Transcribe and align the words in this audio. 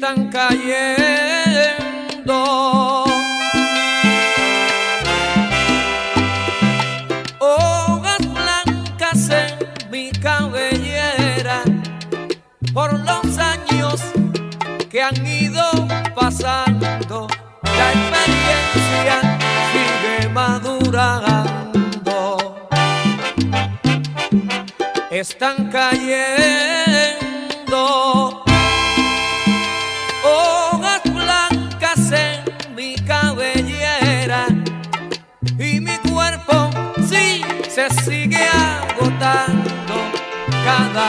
están 0.00 0.30
cayendo. 0.30 1.84
Hojas 7.38 8.18
blancas 8.32 9.28
en 9.28 9.58
mi 9.90 10.10
cabellera 10.12 11.62
por 12.72 12.98
los 13.00 13.36
años 13.36 14.00
que 14.90 15.02
han 15.02 15.26
ido 15.26 15.64
pasando. 16.14 17.28
La 17.62 17.92
experiencia 17.92 19.38
sigue 19.70 20.30
madurando. 20.30 21.58
Están 25.10 25.70
cayendo 25.70 26.79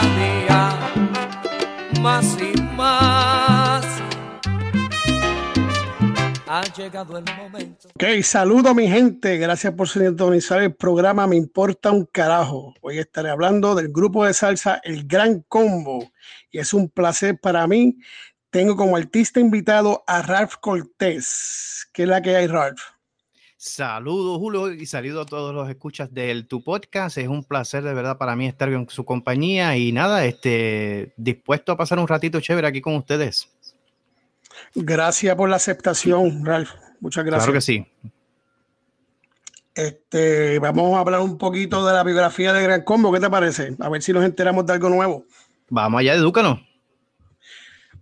día 0.02 0.78
más 2.02 2.38
y 2.42 2.60
más. 2.76 3.86
Ha 6.48 6.64
llegado 6.76 7.18
el 7.18 7.24
momento. 7.38 7.88
Ok, 7.96 8.22
saludo 8.24 8.76
mi 8.76 8.88
gente. 8.88 9.38
Gracias 9.38 9.74
por 9.74 9.88
sintonizar 9.88 10.62
el 10.62 10.76
programa 10.76 11.26
Me 11.26 11.38
Importa 11.38 11.92
un 11.92 12.06
Carajo. 12.06 12.74
Hoy 12.82 13.00
estaré 13.00 13.30
hablando 13.30 13.74
del 13.74 13.88
grupo 13.88 14.26
de 14.26 14.34
salsa 14.34 14.82
El 14.84 15.08
Gran 15.08 15.46
Combo. 15.48 16.12
Y 16.52 16.60
es 16.60 16.74
un 16.74 16.90
placer 16.90 17.40
para 17.40 17.66
mí. 17.68 17.98
Tengo 18.50 18.76
como 18.76 18.98
artista 18.98 19.40
invitado 19.40 20.04
a 20.08 20.22
Ralph 20.24 20.56
Cortés. 20.60 21.88
¿Qué 21.94 22.04
es 22.04 22.10
la 22.10 22.22
que 22.22 22.36
hay, 22.36 22.48
Ralph? 22.48 22.82
Saludos, 23.64 24.40
Julio, 24.40 24.72
y 24.74 24.88
saludo 24.88 25.22
a 25.22 25.26
todos 25.28 25.54
los 25.54 25.70
escuchas 25.70 26.12
del 26.12 26.48
tu 26.48 26.64
podcast. 26.64 27.20
Es 27.20 27.28
un 27.28 27.44
placer 27.44 27.84
de 27.84 27.94
verdad 27.94 28.18
para 28.18 28.36
mí 28.36 28.48
estar 28.48 28.68
en 28.70 28.90
su 28.90 29.06
compañía 29.06 29.78
y 29.78 29.92
nada, 29.92 30.26
este, 30.26 31.14
dispuesto 31.16 31.72
a 31.72 31.78
pasar 31.78 32.00
un 32.00 32.08
ratito 32.08 32.42
chévere 32.42 32.68
aquí 32.68 32.82
con 32.82 32.96
ustedes. 32.96 33.50
Gracias 34.74 35.36
por 35.36 35.48
la 35.48 35.58
aceptación, 35.58 36.44
Ralph. 36.44 36.72
Muchas 37.02 37.24
gracias. 37.24 37.44
Claro 37.44 37.54
que 37.54 37.62
sí. 37.62 37.86
Este, 39.76 40.58
vamos 40.58 40.98
a 40.98 41.02
hablar 41.02 41.20
un 41.20 41.38
poquito 41.38 41.86
de 41.86 41.94
la 41.94 42.04
biografía 42.04 42.54
de 42.54 42.64
Gran 42.64 42.82
Combo. 42.82 43.14
¿Qué 43.14 43.20
te 43.20 43.30
parece? 43.30 43.76
A 43.80 43.90
ver 43.90 44.02
si 44.02 44.12
nos 44.12 44.26
enteramos 44.26 44.66
de 44.66 44.74
algo 44.74 44.90
nuevo. 44.90 45.26
Vamos 45.70 46.00
allá, 46.00 46.16
edúcanos. 46.16 46.60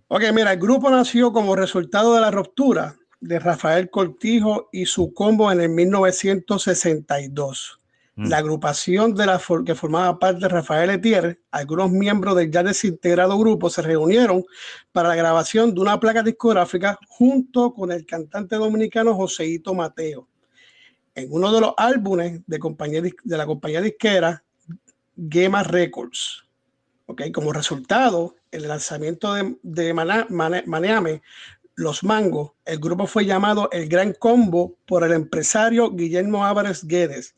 Ok, 0.08 0.22
mira, 0.32 0.54
el 0.54 0.58
grupo 0.58 0.90
nació 0.90 1.34
como 1.34 1.54
resultado 1.54 2.14
de 2.14 2.22
la 2.22 2.30
ruptura 2.30 2.96
de 3.20 3.38
Rafael 3.38 3.90
Cortijo 3.90 4.70
y 4.72 4.86
su 4.86 5.12
combo 5.12 5.52
en 5.52 5.60
el 5.60 5.68
1962. 5.68 7.80
Mm. 8.16 8.28
La 8.28 8.38
agrupación 8.38 9.14
de 9.14 9.26
la 9.26 9.40
que 9.64 9.74
formaba 9.74 10.18
parte 10.18 10.40
de 10.40 10.48
Rafael 10.48 10.90
Etier, 10.90 11.40
algunos 11.50 11.90
miembros 11.90 12.36
del 12.36 12.50
ya 12.50 12.62
desintegrado 12.62 13.38
grupo 13.38 13.70
se 13.70 13.82
reunieron 13.82 14.44
para 14.92 15.10
la 15.10 15.14
grabación 15.14 15.74
de 15.74 15.80
una 15.80 16.00
placa 16.00 16.22
discográfica 16.22 16.98
junto 17.08 17.72
con 17.72 17.92
el 17.92 18.06
cantante 18.06 18.56
dominicano 18.56 19.14
Joseito 19.14 19.74
Mateo. 19.74 20.26
En 21.14 21.28
uno 21.30 21.52
de 21.52 21.60
los 21.60 21.74
álbumes 21.76 22.40
de, 22.46 22.58
compañía 22.58 23.02
de 23.02 23.36
la 23.36 23.46
compañía 23.46 23.80
disquera 23.80 24.42
Gema 25.28 25.62
Records. 25.62 26.44
Ok, 27.06 27.22
Como 27.32 27.52
resultado, 27.52 28.36
el 28.50 28.68
lanzamiento 28.68 29.34
de, 29.34 29.56
de 29.62 29.92
Maneame, 29.92 31.22
Los 31.80 32.04
Mangos, 32.04 32.50
el 32.66 32.78
grupo 32.78 33.06
fue 33.06 33.24
llamado 33.24 33.70
El 33.72 33.88
Gran 33.88 34.12
Combo 34.12 34.76
por 34.86 35.02
el 35.02 35.12
empresario 35.12 35.90
Guillermo 35.90 36.44
Álvarez 36.44 36.86
Guedes. 36.86 37.34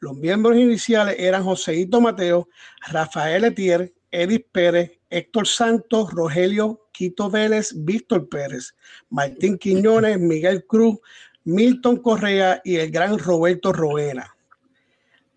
Los 0.00 0.14
miembros 0.14 0.58
iniciales 0.58 1.16
eran 1.18 1.44
Joseito 1.44 1.98
Mateo, 2.02 2.46
Rafael 2.88 3.44
Etier, 3.44 3.94
Edith 4.10 4.48
Pérez, 4.52 5.00
Héctor 5.08 5.48
Santos, 5.48 6.12
Rogelio 6.12 6.88
Quito 6.92 7.30
Vélez, 7.30 7.72
Víctor 7.74 8.28
Pérez, 8.28 8.74
Martín 9.08 9.56
Quiñones, 9.56 10.20
Miguel 10.20 10.66
Cruz, 10.66 10.98
Milton 11.44 11.96
Correa 11.96 12.60
y 12.66 12.76
el 12.76 12.90
gran 12.90 13.18
Roberto 13.18 13.72
Roena. 13.72 14.36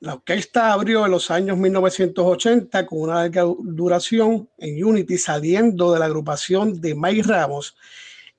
La 0.01 0.15
orquesta 0.15 0.73
abrió 0.73 1.05
en 1.05 1.11
los 1.11 1.31
años 1.31 1.57
1980 1.57 2.85
con 2.87 3.03
una 3.03 3.15
larga 3.15 3.43
duración 3.43 4.49
en 4.57 4.83
Unity, 4.83 5.17
saliendo 5.17 5.93
de 5.93 5.99
la 5.99 6.07
agrupación 6.07 6.81
de 6.81 6.93
Mike 6.93 7.23
Ramos. 7.23 7.77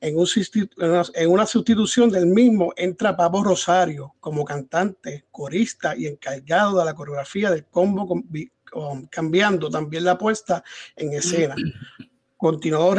En, 0.01 0.17
un 0.17 0.25
sustitu- 0.27 1.11
en 1.15 1.31
una- 1.31 1.47
sustitución 1.47 2.11
del 2.11 2.27
mismo 2.27 2.73
entra 2.77 3.17
Pablo 3.17 3.43
Rosario 3.45 4.15
como 4.21 4.45
cantante, 4.45 5.27
corista 5.31 5.95
y 5.97 6.07
encargado 6.07 6.79
de 6.79 6.85
la 6.87 6.95
coreografía 6.95 7.51
del 7.51 7.67
combo, 7.67 8.07
con- 8.09 8.25
vi- 8.29 8.51
con- 8.71 9.07
cambiando 9.07 9.69
también 9.69 10.05
la 10.05 10.17
puesta 10.17 10.65
en 10.97 11.13
escena. 11.13 11.55
Continuó 12.37 12.95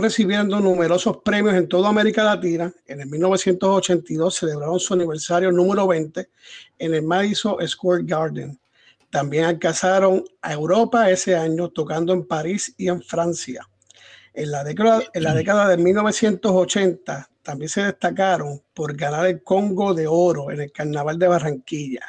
recibiendo 0.00 0.58
numerosos 0.60 1.18
premios 1.24 1.54
en 1.54 1.68
toda 1.68 1.90
América 1.90 2.24
Latina. 2.24 2.72
En 2.86 3.00
el 3.02 3.06
1982 3.08 4.34
celebraron 4.34 4.80
su 4.80 4.94
aniversario 4.94 5.52
número 5.52 5.86
20 5.86 6.28
en 6.78 6.94
el 6.94 7.02
Madison 7.02 7.56
Square 7.68 8.02
Garden. 8.04 8.58
También 9.10 9.44
alcanzaron 9.44 10.24
a 10.40 10.52
Europa 10.52 11.10
ese 11.10 11.36
año 11.36 11.68
tocando 11.68 12.12
en 12.12 12.26
París 12.26 12.74
y 12.78 12.88
en 12.88 13.02
Francia. 13.02 13.68
En 14.40 14.50
la 14.52 14.64
década, 14.64 15.02
en 15.12 15.22
la 15.22 15.34
década 15.34 15.68
de 15.68 15.76
1980 15.76 17.28
también 17.42 17.68
se 17.68 17.82
destacaron 17.82 18.62
por 18.72 18.96
ganar 18.96 19.26
el 19.26 19.42
Congo 19.42 19.92
de 19.92 20.06
Oro 20.06 20.50
en 20.50 20.62
el 20.62 20.72
Carnaval 20.72 21.18
de 21.18 21.28
Barranquilla. 21.28 22.00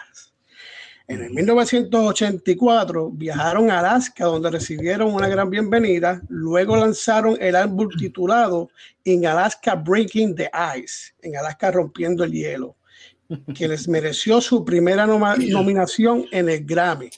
En 1.10 1.24
el 1.24 1.32
1984 1.32 3.12
viajaron 3.12 3.70
a 3.70 3.80
Alaska 3.80 4.24
donde 4.24 4.50
recibieron 4.50 5.14
una 5.14 5.28
gran 5.28 5.50
bienvenida. 5.50 6.22
Luego 6.30 6.78
lanzaron 6.78 7.36
el 7.42 7.54
álbum 7.54 7.90
titulado 7.90 8.70
In 9.04 9.26
Alaska 9.26 9.76
Breaking 9.76 10.34
the 10.34 10.50
Ice, 10.78 11.14
en 11.24 11.36
Alaska 11.36 11.70
rompiendo 11.72 12.24
el 12.24 12.32
hielo, 12.32 12.78
que 13.54 13.68
les 13.68 13.90
mereció 13.90 14.40
su 14.40 14.64
primera 14.64 15.06
nominación 15.06 16.28
en 16.32 16.48
el 16.48 16.64
Grammy. 16.64 17.10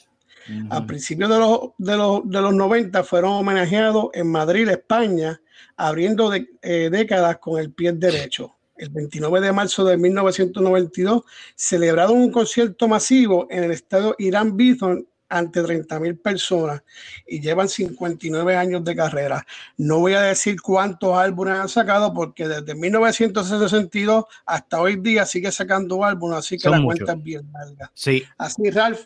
A 0.69 0.85
principios 0.85 1.29
de 1.29 1.37
los, 1.39 1.59
de, 1.77 1.95
los, 1.97 2.29
de 2.29 2.41
los 2.41 2.53
90 2.53 3.03
fueron 3.03 3.31
homenajeados 3.33 4.07
en 4.13 4.27
Madrid, 4.27 4.67
España, 4.69 5.39
abriendo 5.77 6.29
de- 6.29 6.47
eh, 6.61 6.89
décadas 6.91 7.37
con 7.37 7.59
el 7.59 7.71
pie 7.71 7.93
derecho. 7.93 8.55
El 8.75 8.89
29 8.89 9.39
de 9.39 9.51
marzo 9.53 9.85
de 9.85 9.97
1992 9.97 11.23
celebraron 11.55 12.17
un 12.17 12.31
concierto 12.31 12.87
masivo 12.87 13.47
en 13.49 13.63
el 13.63 13.71
estadio 13.71 14.15
Irán 14.17 14.57
Bithorn 14.57 15.07
ante 15.29 15.63
30 15.63 15.99
mil 15.99 16.17
personas 16.17 16.83
y 17.25 17.39
llevan 17.39 17.67
59 17.69 18.55
años 18.55 18.83
de 18.83 18.95
carrera. 18.95 19.43
No 19.77 19.99
voy 19.99 20.13
a 20.13 20.21
decir 20.21 20.61
cuántos 20.61 21.15
álbumes 21.17 21.55
han 21.55 21.69
sacado 21.69 22.13
porque 22.13 22.47
desde 22.47 22.75
1962 22.75 24.25
hasta 24.45 24.79
hoy 24.81 24.97
día 24.97 25.25
sigue 25.25 25.51
sacando 25.51 26.03
álbumes, 26.03 26.39
así 26.39 26.57
que 26.57 26.63
Son 26.63 26.71
la 26.73 26.79
muchos. 26.81 26.99
cuenta 26.99 27.13
es 27.13 27.23
bien 27.23 27.51
larga. 27.51 27.91
Sí, 27.95 28.23
Así, 28.37 28.69
Ralph, 28.69 29.05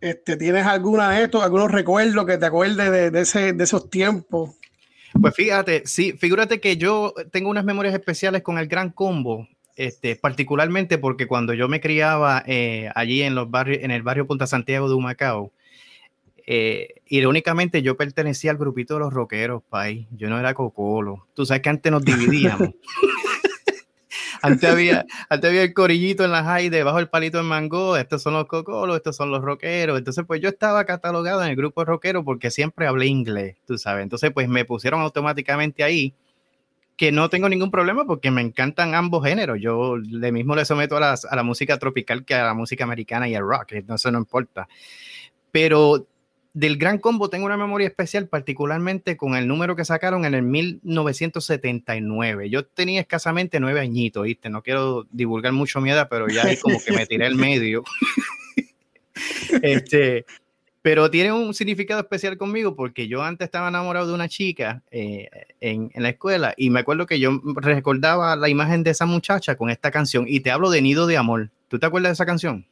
este, 0.00 0.36
¿tienes 0.36 0.66
alguna 0.66 1.10
de 1.10 1.24
estos, 1.24 1.42
algunos 1.42 1.70
recuerdos 1.70 2.26
que 2.26 2.38
te 2.38 2.46
acuerdes 2.46 2.90
de, 2.90 3.10
de 3.10 3.20
ese, 3.20 3.52
de 3.52 3.64
esos 3.64 3.90
tiempos? 3.90 4.58
Pues 5.20 5.34
fíjate, 5.34 5.82
sí, 5.86 6.12
figúrate 6.12 6.60
que 6.60 6.76
yo 6.76 7.14
tengo 7.30 7.50
unas 7.50 7.64
memorias 7.64 7.94
especiales 7.94 8.42
con 8.42 8.58
el 8.58 8.68
Gran 8.68 8.90
Combo, 8.90 9.48
este, 9.76 10.16
particularmente 10.16 10.98
porque 10.98 11.26
cuando 11.26 11.54
yo 11.54 11.68
me 11.68 11.80
criaba 11.80 12.42
eh, 12.46 12.90
allí 12.94 13.22
en 13.22 13.34
los 13.34 13.50
barrios, 13.50 13.82
en 13.82 13.90
el 13.90 14.02
barrio 14.02 14.26
Punta 14.26 14.46
Santiago 14.46 14.88
de 14.88 14.94
Humacao, 14.94 15.52
eh, 16.46 16.94
irónicamente 17.06 17.82
yo 17.82 17.96
pertenecía 17.96 18.50
al 18.50 18.56
grupito 18.56 18.94
de 18.94 19.00
los 19.00 19.12
rockeros, 19.12 19.62
país. 19.68 20.06
Yo 20.12 20.30
no 20.30 20.38
era 20.38 20.54
cocolo. 20.54 21.26
Tú 21.34 21.44
sabes 21.44 21.62
que 21.62 21.68
antes 21.68 21.92
nos 21.92 22.04
dividíamos. 22.04 22.70
antes, 24.42 24.70
había, 24.70 25.04
antes 25.28 25.48
había 25.50 25.62
el 25.62 25.74
corillito 25.74 26.24
en 26.24 26.32
la 26.32 26.44
high 26.44 26.68
debajo 26.68 26.98
del 26.98 27.08
palito 27.08 27.38
de 27.38 27.44
mango. 27.44 27.96
Estos 27.96 28.22
son 28.22 28.34
los 28.34 28.46
cocolos, 28.46 28.96
estos 28.96 29.16
son 29.16 29.30
los 29.30 29.42
rockeros. 29.42 29.98
Entonces, 29.98 30.24
pues 30.26 30.40
yo 30.40 30.48
estaba 30.48 30.84
catalogado 30.84 31.42
en 31.42 31.50
el 31.50 31.56
grupo 31.56 31.84
rockero 31.84 32.24
porque 32.24 32.50
siempre 32.50 32.86
hablé 32.86 33.06
inglés, 33.06 33.56
tú 33.66 33.78
sabes. 33.78 34.02
Entonces, 34.02 34.30
pues 34.32 34.48
me 34.48 34.64
pusieron 34.64 35.00
automáticamente 35.00 35.82
ahí 35.84 36.14
que 36.96 37.12
no 37.12 37.30
tengo 37.30 37.48
ningún 37.48 37.70
problema 37.70 38.04
porque 38.04 38.30
me 38.30 38.42
encantan 38.42 38.94
ambos 38.94 39.24
géneros. 39.24 39.58
Yo 39.60 39.96
le 39.96 40.32
mismo 40.32 40.56
le 40.56 40.64
someto 40.64 40.96
a, 40.96 41.00
las- 41.00 41.24
a 41.24 41.36
la 41.36 41.44
música 41.44 41.78
tropical 41.78 42.24
que 42.24 42.34
a 42.34 42.44
la 42.44 42.54
música 42.54 42.82
americana 42.84 43.28
y 43.28 43.36
al 43.36 43.44
rock, 43.44 43.72
eso 43.72 44.10
no 44.10 44.18
importa. 44.18 44.68
Pero 45.52 46.06
del 46.54 46.76
Gran 46.76 46.98
Combo 46.98 47.30
tengo 47.30 47.46
una 47.46 47.56
memoria 47.56 47.86
especial, 47.86 48.28
particularmente 48.28 49.16
con 49.16 49.36
el 49.36 49.46
número 49.46 49.76
que 49.76 49.84
sacaron 49.84 50.24
en 50.24 50.34
el 50.34 50.42
1979. 50.42 52.50
Yo 52.50 52.66
tenía 52.66 53.00
escasamente 53.00 53.60
nueve 53.60 53.80
añitos, 53.80 54.24
¿viste? 54.24 54.50
No 54.50 54.62
quiero 54.62 55.06
divulgar 55.10 55.52
mucho 55.52 55.80
mi 55.80 55.90
edad, 55.90 56.08
pero 56.10 56.28
ya 56.28 56.44
ahí 56.44 56.56
como 56.56 56.82
que 56.82 56.92
me 56.92 57.06
tiré 57.06 57.26
el 57.26 57.36
medio. 57.36 57.84
este, 59.62 60.24
Pero 60.82 61.10
tiene 61.10 61.32
un 61.32 61.54
significado 61.54 62.00
especial 62.00 62.38
conmigo 62.38 62.74
porque 62.74 63.08
yo 63.08 63.22
antes 63.22 63.46
estaba 63.46 63.68
enamorado 63.68 64.08
de 64.08 64.14
una 64.14 64.28
chica 64.28 64.82
eh, 64.90 65.28
en, 65.60 65.90
en, 65.92 66.02
la 66.02 66.10
escuela 66.10 66.54
y 66.56 66.70
me 66.70 66.80
acuerdo 66.80 67.06
que 67.06 67.20
yo 67.20 67.40
recordaba 67.56 68.36
la 68.36 68.48
imagen 68.48 68.84
de 68.84 68.90
esa 68.90 69.04
muchacha 69.04 69.56
con 69.56 69.70
esta 69.70 69.90
canción 69.90 70.24
y 70.26 70.40
te 70.40 70.50
hablo 70.50 70.70
de 70.70 70.82
Nido 70.82 71.06
de 71.06 71.16
Amor. 71.16 71.50
¿Tú 71.68 71.78
te 71.78 71.86
acuerdas 71.86 72.10
de 72.10 72.14
esa 72.14 72.26
canción? 72.26 72.66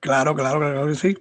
Claro, 0.00 0.34
claro, 0.34 0.58
claro 0.58 0.86
que 0.86 0.94
sí. 0.94 1.16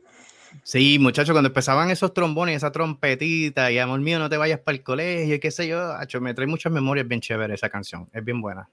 Sí, 0.64 1.00
muchachos, 1.00 1.34
cuando 1.34 1.48
empezaban 1.50 1.90
esos 1.90 2.14
trombones, 2.14 2.58
esa 2.58 2.72
trompetita 2.72 3.72
y 3.72 3.80
amor 3.80 4.00
mío, 4.02 4.20
no 4.20 4.30
te 4.30 4.38
vayas 4.38 4.60
para 4.60 4.78
el 4.78 4.84
colegio 4.84 5.36
y 5.36 5.40
qué 5.40 5.52
sé 5.52 5.68
yo, 5.68 5.94
me 6.22 6.34
trae 6.34 6.48
muchas 6.48 6.72
memorias 6.72 7.08
bien 7.08 7.22
chéveres 7.22 7.56
esa 7.56 7.70
canción, 7.70 8.08
es 8.14 8.24
bien 8.24 8.42
buena. 8.42 8.70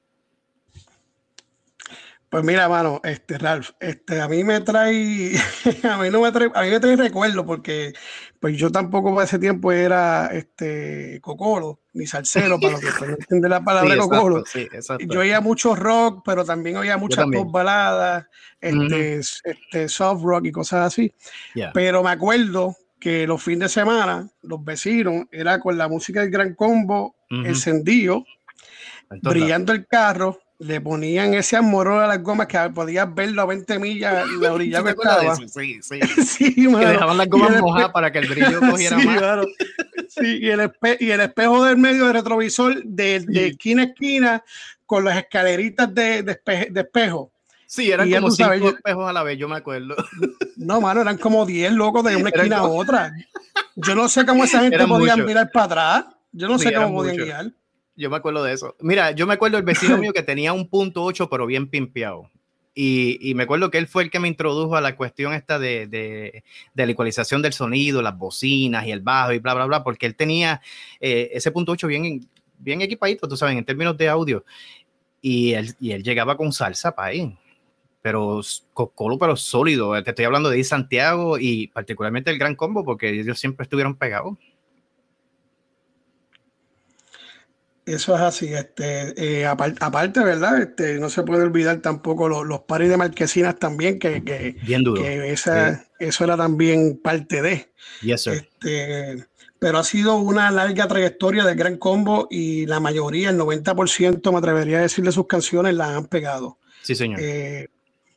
Pues 2.29 2.43
mira, 2.43 2.69
mano, 2.69 3.01
este 3.05 3.39
Ralph, 3.39 3.71
este 3.79 4.21
a 4.21 4.27
mí 4.27 4.43
me 4.43 4.61
trae, 4.61 5.33
a 5.85 5.97
mí 5.97 6.11
no 6.11 6.23
me 6.23 6.33
trae, 6.33 6.51
a 6.53 6.63
mí 6.63 6.71
me 6.71 6.81
trae 6.81 6.97
recuerdo 6.97 7.47
porque 7.47 7.93
pues 8.41 8.57
yo 8.57 8.71
tampoco 8.71 9.15
para 9.15 9.27
ese 9.27 9.39
tiempo 9.39 9.71
era 9.71 10.27
este 10.33 11.21
cocolo 11.23 11.83
ni 11.93 12.07
salsero 12.07 12.59
para 12.59 12.73
los 12.73 12.81
que 12.81 13.07
no 13.07 13.13
entienden 13.21 13.51
la 13.51 13.63
palabra 13.63 13.95
sí, 13.95 14.01
cocolo. 14.01 14.45
Sí, 14.45 14.69
yo 15.09 15.21
oía 15.21 15.41
mucho 15.41 15.77
rock, 15.77 16.23
pero 16.25 16.45
también 16.45 16.77
oía 16.77 16.97
muchas 16.97 17.27
pop 17.33 17.51
baladas, 17.51 18.27
este, 18.61 19.21
este 19.21 19.89
soft 19.89 20.23
rock 20.25 20.47
y 20.47 20.53
cosas 20.53 20.87
así. 20.89 21.15
Yeah. 21.55 21.73
Pero 21.73 22.03
me 22.03 22.11
acuerdo 22.11 22.77
que 22.99 23.27
los 23.27 23.41
fines 23.41 23.61
de 23.61 23.81
semana 23.81 24.29
los 24.43 24.65
vecinos 24.65 25.27
era 25.31 25.61
con 25.61 25.79
la 25.79 25.89
música 25.89 26.23
del 26.23 26.31
Gran 26.31 26.55
Combo, 26.55 27.15
uh 27.31 27.35
-huh. 27.35 27.47
encendido, 27.47 28.25
Entonces, 29.11 29.43
brillando 29.43 29.73
el 29.73 29.87
carro 29.87 30.41
le 30.59 30.81
ponían 30.81 31.35
ese 31.35 31.57
amorón 31.57 32.03
a 32.03 32.07
las 32.07 32.23
gomas 32.23 32.47
que 32.47 32.59
podías 32.75 33.13
verlo 33.15 33.43
a 33.43 33.47
20 33.47 33.79
millas 33.79 34.27
la 34.41 34.53
orilla 34.53 34.83
que 34.83 34.91
estaba. 34.91 35.37
Sí, 35.37 35.47
sí. 35.83 36.01
sí 36.25 36.55
que 36.55 36.69
dejaban 36.69 37.19
las 37.19 37.29
gomas 37.29 37.61
mojadas 37.61 37.93
para 37.93 38.11
que 38.11 38.19
el 38.21 38.29
brillo 38.29 38.61
cogiera 38.71 38.99
sí, 38.99 39.07
más. 39.07 39.47
Sí, 40.09 40.39
y 40.41 40.49
el, 40.49 40.61
espe 40.61 40.97
y 41.01 41.11
el 41.11 41.21
espejo 41.21 41.65
del 41.65 41.77
medio 41.77 42.05
del 42.07 42.15
retrovisor 42.15 42.83
de, 42.85 43.21
de 43.21 43.49
esquina 43.49 43.83
a 43.83 43.87
esquina 43.87 44.45
con 44.87 45.05
las 45.05 45.19
escaleritas 45.19 45.93
de, 45.95 46.23
de, 46.23 46.33
espe 46.33 46.69
de 46.71 46.81
espejo. 46.81 47.33
Sí, 47.67 47.91
eran 47.91 48.09
y 48.09 48.15
como 48.15 48.31
cinco 48.31 48.49
sabes, 48.49 48.63
espejos 48.63 49.11
a 49.11 49.13
la 49.13 49.23
vez, 49.25 49.37
yo 49.39 49.49
me 49.49 49.57
acuerdo. 49.57 49.97
No, 50.57 50.81
mano, 50.81 51.01
eran 51.01 51.19
como 51.19 51.45
10 51.45 51.73
locos 51.73 52.05
de 52.05 52.17
una 52.17 52.31
esquina 52.31 52.59
a 52.59 52.65
otra. 52.65 53.13
Yo 53.75 53.95
no 53.95 54.09
sé 54.09 54.25
cómo 54.25 54.45
esa 54.45 54.61
gente 54.63 54.87
podía 54.87 55.17
mirar 55.17 55.51
para 55.53 55.65
atrás. 55.67 56.15
Yo 56.33 56.49
no 56.49 56.59
sé 56.59 56.73
cómo 56.73 56.93
podían 56.95 57.17
guiar. 57.17 57.53
Yo 57.97 58.11
me 58.11 58.17
acuerdo 58.17 58.45
de 58.45 58.53
eso. 58.53 58.77
Mira, 58.81 59.13
yo 59.13 59.27
me 59.27 59.35
acuerdo 59.35 59.57
del 59.57 59.65
vecino 59.65 59.97
mío 59.99 60.13
que 60.13 60.23
tenía 60.23 60.53
un 60.53 60.69
punto 60.69 61.03
8, 61.03 61.29
pero 61.29 61.47
bien 61.47 61.69
pimpeado. 61.69 62.31
Y, 62.79 63.19
y, 63.23 63.35
me 63.35 63.45
acuerdo 63.45 63.71
que 63.71 63.79
él 63.79 63.87
fue 63.87 64.03
el 64.03 64.11
que 64.11 64.21
me 64.21 64.29
introdujo 64.29 64.77
a 64.77 64.83
la 64.83 64.97
cuestión 64.97 65.33
esta 65.33 65.59
de, 65.59 65.87
de, 65.87 66.45
de, 66.75 66.87
la 66.87 66.93
ecualización 66.93 67.41
del 67.41 67.55
sonido, 67.55 68.03
las 68.03 68.19
bocinas 68.19 68.87
y 68.87 68.91
el 68.91 69.01
bajo 69.01 69.33
y 69.33 69.39
bla, 69.39 69.55
bla, 69.55 69.65
bla, 69.65 69.83
porque 69.83 70.05
él 70.05 70.15
tenía 70.15 70.61
eh, 71.01 71.31
ese 71.33 71.51
punto 71.53 71.73
8 71.73 71.87
bien, 71.87 72.29
bien 72.59 72.83
equipadito, 72.83 73.27
tú 73.27 73.35
sabes, 73.35 73.57
en 73.57 73.65
términos 73.65 73.97
de 73.97 74.11
audio. 74.11 74.45
Y 75.23 75.55
él, 75.55 75.75
y 75.81 75.93
él 75.93 76.03
llegaba 76.03 76.37
con 76.37 76.53
salsa 76.53 76.95
para 76.95 77.09
ahí, 77.09 77.35
pero 78.03 78.43
colo, 78.75 79.19
pero 79.19 79.37
sólido. 79.37 80.01
Te 80.03 80.11
estoy 80.11 80.27
hablando 80.27 80.51
de 80.51 80.63
Santiago 80.63 81.39
y 81.39 81.69
particularmente 81.69 82.31
el 82.31 82.39
Gran 82.39 82.57
Combo, 82.57 82.85
porque 82.85 83.09
ellos 83.09 83.39
siempre 83.39 83.65
estuvieron 83.65 83.97
pegados. 83.97 84.37
Eso 87.87 88.17
es 88.17 88.21
así, 88.21 88.53
este, 88.53 89.15
eh, 89.17 89.47
aparte, 89.47 89.79
aparte, 89.81 90.21
¿verdad? 90.25 90.61
Este, 90.61 90.99
no 90.99 91.09
se 91.09 91.23
puede 91.23 91.45
olvidar 91.45 91.81
tampoco 91.81 92.29
los, 92.29 92.45
los 92.45 92.63
paris 92.63 92.89
de 92.89 92.97
marquesinas 92.97 93.61
también, 93.61 94.01
que, 94.01 94.25
que, 94.25 94.57
Bien 94.65 94.83
duro. 94.83 95.01
que 95.01 95.31
esa, 95.31 95.77
sí. 95.77 95.83
eso 96.01 96.25
era 96.25 96.37
también 96.37 97.01
parte 97.01 97.43
de. 97.43 97.71
Yes, 98.03 98.25
sir. 98.25 98.33
Este, 98.33 99.25
pero 99.61 99.79
ha 99.79 99.85
sido 99.85 100.17
una 100.17 100.51
larga 100.51 100.89
trayectoria 100.89 101.45
del 101.45 101.55
Gran 101.55 101.77
Combo 101.77 102.27
y 102.29 102.67
la 102.67 102.81
mayoría, 102.81 103.31
el 103.31 103.39
90%, 103.39 104.33
me 104.33 104.39
atrevería 104.39 104.79
a 104.79 104.83
decirle 104.83 105.13
sus 105.13 105.29
canciones, 105.29 105.73
las 105.75 105.91
han 105.91 106.07
pegado. 106.07 106.59
Sí, 106.83 106.97
señor. 106.97 107.21
Eh, 107.23 107.69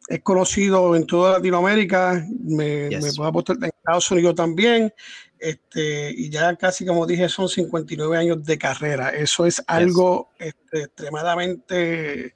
es 0.07 0.21
conocido 0.23 0.95
en 0.95 1.05
toda 1.05 1.33
Latinoamérica, 1.33 2.25
me, 2.41 2.89
yes. 2.89 3.03
me 3.03 3.13
puedo 3.13 3.29
apostar 3.29 3.57
en 3.57 3.65
Estados 3.65 4.09
Unidos 4.09 4.33
también. 4.33 4.91
Este, 5.39 6.11
y 6.11 6.29
ya 6.29 6.53
casi 6.57 6.85
como 6.85 7.07
dije 7.07 7.29
son 7.29 7.47
59 7.47 8.17
años 8.17 8.43
de 8.43 8.57
carrera. 8.57 9.09
Eso 9.09 9.45
es 9.45 9.63
algo 9.67 10.29
yes. 10.37 10.47
este, 10.47 10.81
extremadamente 10.83 12.35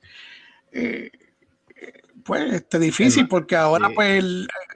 eh, 0.71 1.11
pues 2.23 2.53
este, 2.53 2.79
difícil 2.79 3.27
porque 3.27 3.55
ahora 3.57 3.89
sí. 3.89 3.93
pues 3.95 4.23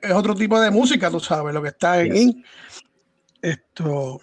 es 0.02 0.12
otro 0.12 0.36
tipo 0.36 0.60
de 0.60 0.72
música, 0.72 1.10
tú 1.10 1.20
sabes, 1.20 1.54
lo 1.54 1.62
que 1.62 1.70
está 1.70 2.04
yes. 2.04 2.16
en 2.16 2.44
esto. 3.42 4.22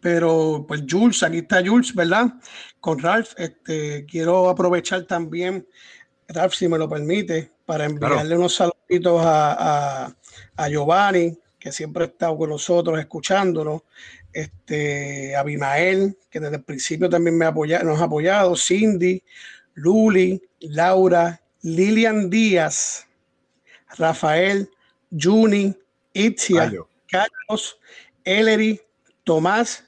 Pero 0.00 0.64
pues 0.66 0.82
Jules, 0.88 1.22
aquí 1.22 1.38
está 1.38 1.64
Jules, 1.64 1.94
¿verdad? 1.94 2.34
Con 2.80 2.98
Ralph, 2.98 3.32
este, 3.36 4.04
quiero 4.06 4.48
aprovechar 4.48 5.04
también, 5.04 5.66
Ralph, 6.28 6.54
si 6.54 6.68
me 6.68 6.78
lo 6.78 6.88
permite, 6.88 7.52
para 7.64 7.84
enviarle 7.84 8.20
claro. 8.20 8.40
unos 8.40 8.54
saluditos 8.54 9.22
a, 9.24 10.06
a, 10.06 10.16
a 10.56 10.68
Giovanni, 10.68 11.38
que 11.58 11.72
siempre 11.72 12.04
ha 12.04 12.06
estado 12.06 12.36
con 12.36 12.50
nosotros 12.50 12.98
escuchándonos, 12.98 13.82
este, 14.32 15.34
Abimael, 15.34 16.16
que 16.30 16.40
desde 16.40 16.56
el 16.56 16.62
principio 16.62 17.08
también 17.08 17.36
me 17.36 17.46
apoya, 17.46 17.82
nos 17.82 18.00
ha 18.00 18.04
apoyado, 18.04 18.56
Cindy, 18.56 19.22
Luli, 19.74 20.40
Laura, 20.60 21.40
Lilian 21.62 22.30
Díaz, 22.30 23.06
Rafael, 23.96 24.70
Juni, 25.10 25.74
Itzia, 26.12 26.72
Carlos, 27.06 27.78
Ellery, 28.24 28.80
Tomás. 29.24 29.84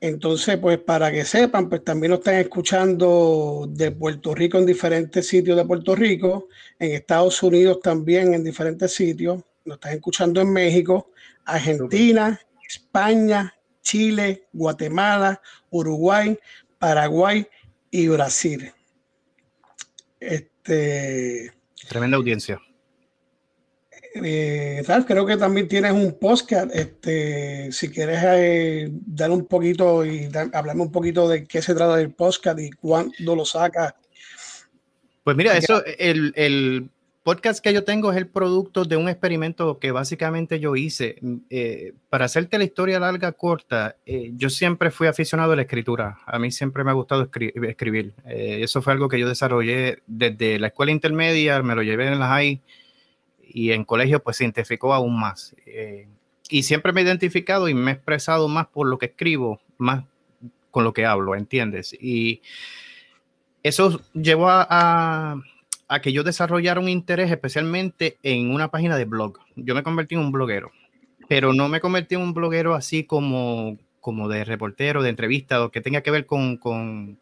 Entonces, 0.00 0.56
pues 0.56 0.78
para 0.78 1.12
que 1.12 1.24
sepan, 1.24 1.68
pues 1.68 1.84
también 1.84 2.12
nos 2.12 2.20
están 2.20 2.36
escuchando 2.36 3.66
de 3.68 3.90
Puerto 3.90 4.34
Rico 4.34 4.56
en 4.56 4.64
diferentes 4.64 5.28
sitios 5.28 5.58
de 5.58 5.64
Puerto 5.66 5.94
Rico, 5.94 6.48
en 6.78 6.92
Estados 6.92 7.42
Unidos 7.42 7.80
también 7.82 8.32
en 8.32 8.42
diferentes 8.42 8.94
sitios, 8.94 9.42
nos 9.64 9.76
están 9.76 9.92
escuchando 9.92 10.40
en 10.40 10.52
México, 10.52 11.10
Argentina, 11.44 12.40
España, 12.66 13.54
Chile, 13.82 14.48
Guatemala, 14.52 15.40
Uruguay, 15.70 16.38
Paraguay 16.78 17.46
y 17.90 18.08
Brasil. 18.08 18.72
Este. 20.18 21.52
Tremenda 21.88 22.16
audiencia. 22.16 22.60
Eh, 24.14 24.82
Ralph, 24.86 25.06
creo 25.06 25.24
que 25.24 25.36
también 25.36 25.68
tienes 25.68 25.92
un 25.92 26.18
podcast. 26.18 26.74
Este, 26.74 27.70
si 27.70 27.90
quieres 27.90 28.20
eh, 28.24 28.88
dar 28.90 29.30
un 29.30 29.46
poquito 29.46 30.04
y 30.04 30.26
dar, 30.26 30.50
hablarme 30.52 30.82
un 30.82 30.92
poquito 30.92 31.28
de 31.28 31.44
qué 31.44 31.62
se 31.62 31.74
trata 31.74 31.96
del 31.96 32.12
podcast 32.12 32.58
y 32.58 32.70
cuándo 32.70 33.36
lo 33.36 33.44
sacas. 33.44 33.94
Pues 35.22 35.36
mira, 35.36 35.56
eso, 35.56 35.84
el, 35.98 36.32
el 36.34 36.90
podcast 37.30 37.62
que 37.62 37.72
yo 37.72 37.84
tengo 37.84 38.10
es 38.10 38.16
el 38.16 38.26
producto 38.26 38.84
de 38.84 38.96
un 38.96 39.08
experimento 39.08 39.78
que 39.78 39.92
básicamente 39.92 40.58
yo 40.58 40.74
hice. 40.74 41.14
Eh, 41.48 41.92
para 42.08 42.24
hacerte 42.24 42.58
la 42.58 42.64
historia 42.64 42.98
larga, 42.98 43.30
corta, 43.30 43.94
eh, 44.04 44.32
yo 44.34 44.50
siempre 44.50 44.90
fui 44.90 45.06
aficionado 45.06 45.52
a 45.52 45.54
la 45.54 45.62
escritura. 45.62 46.18
A 46.26 46.40
mí 46.40 46.50
siempre 46.50 46.82
me 46.82 46.90
ha 46.90 46.94
gustado 46.94 47.22
escri 47.22 47.52
escribir. 47.68 48.14
Eh, 48.26 48.58
eso 48.62 48.82
fue 48.82 48.94
algo 48.94 49.08
que 49.08 49.20
yo 49.20 49.28
desarrollé 49.28 50.02
desde 50.08 50.58
la 50.58 50.66
escuela 50.66 50.90
intermedia, 50.90 51.62
me 51.62 51.76
lo 51.76 51.84
llevé 51.84 52.08
en 52.08 52.18
la 52.18 52.26
high 52.26 52.60
y 53.40 53.70
en 53.70 53.84
colegio 53.84 54.20
pues 54.20 54.38
se 54.38 54.42
identificó 54.42 54.92
aún 54.92 55.16
más. 55.16 55.54
Eh, 55.66 56.08
y 56.48 56.64
siempre 56.64 56.92
me 56.92 57.02
he 57.02 57.04
identificado 57.04 57.68
y 57.68 57.74
me 57.74 57.92
he 57.92 57.94
expresado 57.94 58.48
más 58.48 58.66
por 58.66 58.88
lo 58.88 58.98
que 58.98 59.06
escribo, 59.06 59.60
más 59.78 60.02
con 60.72 60.82
lo 60.82 60.92
que 60.92 61.06
hablo, 61.06 61.36
¿entiendes? 61.36 61.92
Y 61.92 62.42
eso 63.62 64.00
llevó 64.14 64.48
a, 64.48 64.66
a 64.68 65.40
a 65.90 66.00
que 66.00 66.12
yo 66.12 66.22
desarrollara 66.22 66.78
un 66.78 66.88
interés 66.88 67.32
especialmente 67.32 68.16
en 68.22 68.52
una 68.54 68.70
página 68.70 68.96
de 68.96 69.06
blog. 69.06 69.40
Yo 69.56 69.74
me 69.74 69.82
convertí 69.82 70.14
en 70.14 70.20
un 70.20 70.30
bloguero, 70.30 70.70
pero 71.28 71.52
no 71.52 71.68
me 71.68 71.80
convertí 71.80 72.14
en 72.14 72.20
un 72.20 72.32
bloguero 72.32 72.76
así 72.76 73.02
como, 73.02 73.76
como 73.98 74.28
de 74.28 74.44
reportero, 74.44 75.02
de 75.02 75.10
entrevista, 75.10 75.64
o 75.64 75.72
que 75.72 75.80
tenga 75.80 76.02
que 76.02 76.12
ver 76.12 76.26
con, 76.26 76.58
con, 76.58 77.18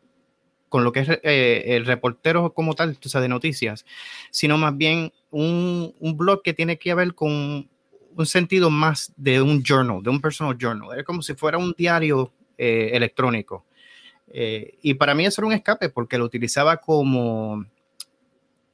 con 0.68 0.84
lo 0.84 0.92
que 0.92 1.00
es 1.00 1.08
eh, 1.22 1.76
el 1.76 1.86
reportero 1.86 2.52
como 2.52 2.74
tal, 2.74 2.98
o 3.02 3.08
sea, 3.08 3.22
de 3.22 3.30
noticias, 3.30 3.86
sino 4.30 4.58
más 4.58 4.76
bien 4.76 5.12
un, 5.30 5.94
un 5.98 6.16
blog 6.18 6.42
que 6.42 6.52
tiene 6.52 6.78
que 6.78 6.92
ver 6.92 7.14
con 7.14 7.70
un 8.16 8.26
sentido 8.26 8.68
más 8.68 9.14
de 9.16 9.40
un 9.40 9.62
journal, 9.62 10.02
de 10.02 10.10
un 10.10 10.20
personal 10.20 10.58
journal. 10.60 10.98
Es 10.98 11.06
como 11.06 11.22
si 11.22 11.32
fuera 11.32 11.56
un 11.56 11.74
diario 11.76 12.34
eh, 12.58 12.90
electrónico. 12.92 13.64
Eh, 14.26 14.76
y 14.82 14.92
para 14.92 15.14
mí 15.14 15.24
eso 15.24 15.40
era 15.40 15.46
un 15.46 15.54
escape 15.54 15.88
porque 15.88 16.18
lo 16.18 16.26
utilizaba 16.26 16.76
como 16.76 17.64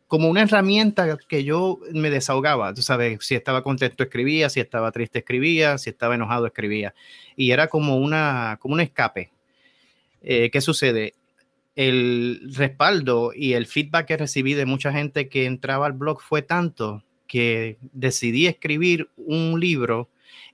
como 0.06 0.28
una 0.28 0.42
herramienta 0.42 1.16
que 1.28 1.44
yo 1.44 1.80
me 1.92 2.10
desahogaba, 2.10 2.74
tú 2.74 2.82
sabes, 2.82 3.24
si 3.24 3.34
estaba 3.34 3.62
contento 3.62 4.02
escribía, 4.02 4.50
si 4.50 4.60
estaba 4.60 4.92
triste 4.92 5.20
escribía, 5.20 5.78
si 5.78 5.90
estaba 5.90 6.14
enojado 6.14 6.46
escribía, 6.46 6.94
y 7.36 7.50
era 7.50 7.68
como, 7.68 7.96
una, 7.96 8.58
como 8.60 8.74
un 8.74 8.80
escape. 8.80 9.32
Eh, 10.22 10.50
¿Qué 10.50 10.60
sucede? 10.60 11.14
El 11.76 12.52
respaldo 12.54 13.32
y 13.34 13.54
el 13.54 13.66
feedback 13.66 14.06
que 14.06 14.16
recibí 14.16 14.54
de 14.54 14.66
mucha 14.66 14.92
gente 14.92 15.28
que 15.28 15.46
entraba 15.46 15.86
al 15.86 15.92
blog 15.92 16.20
fue 16.22 16.42
tanto 16.42 17.02
que 17.26 17.78
decidí 17.92 18.46
escribir 18.46 19.10
un 19.16 19.58
libro 19.58 20.08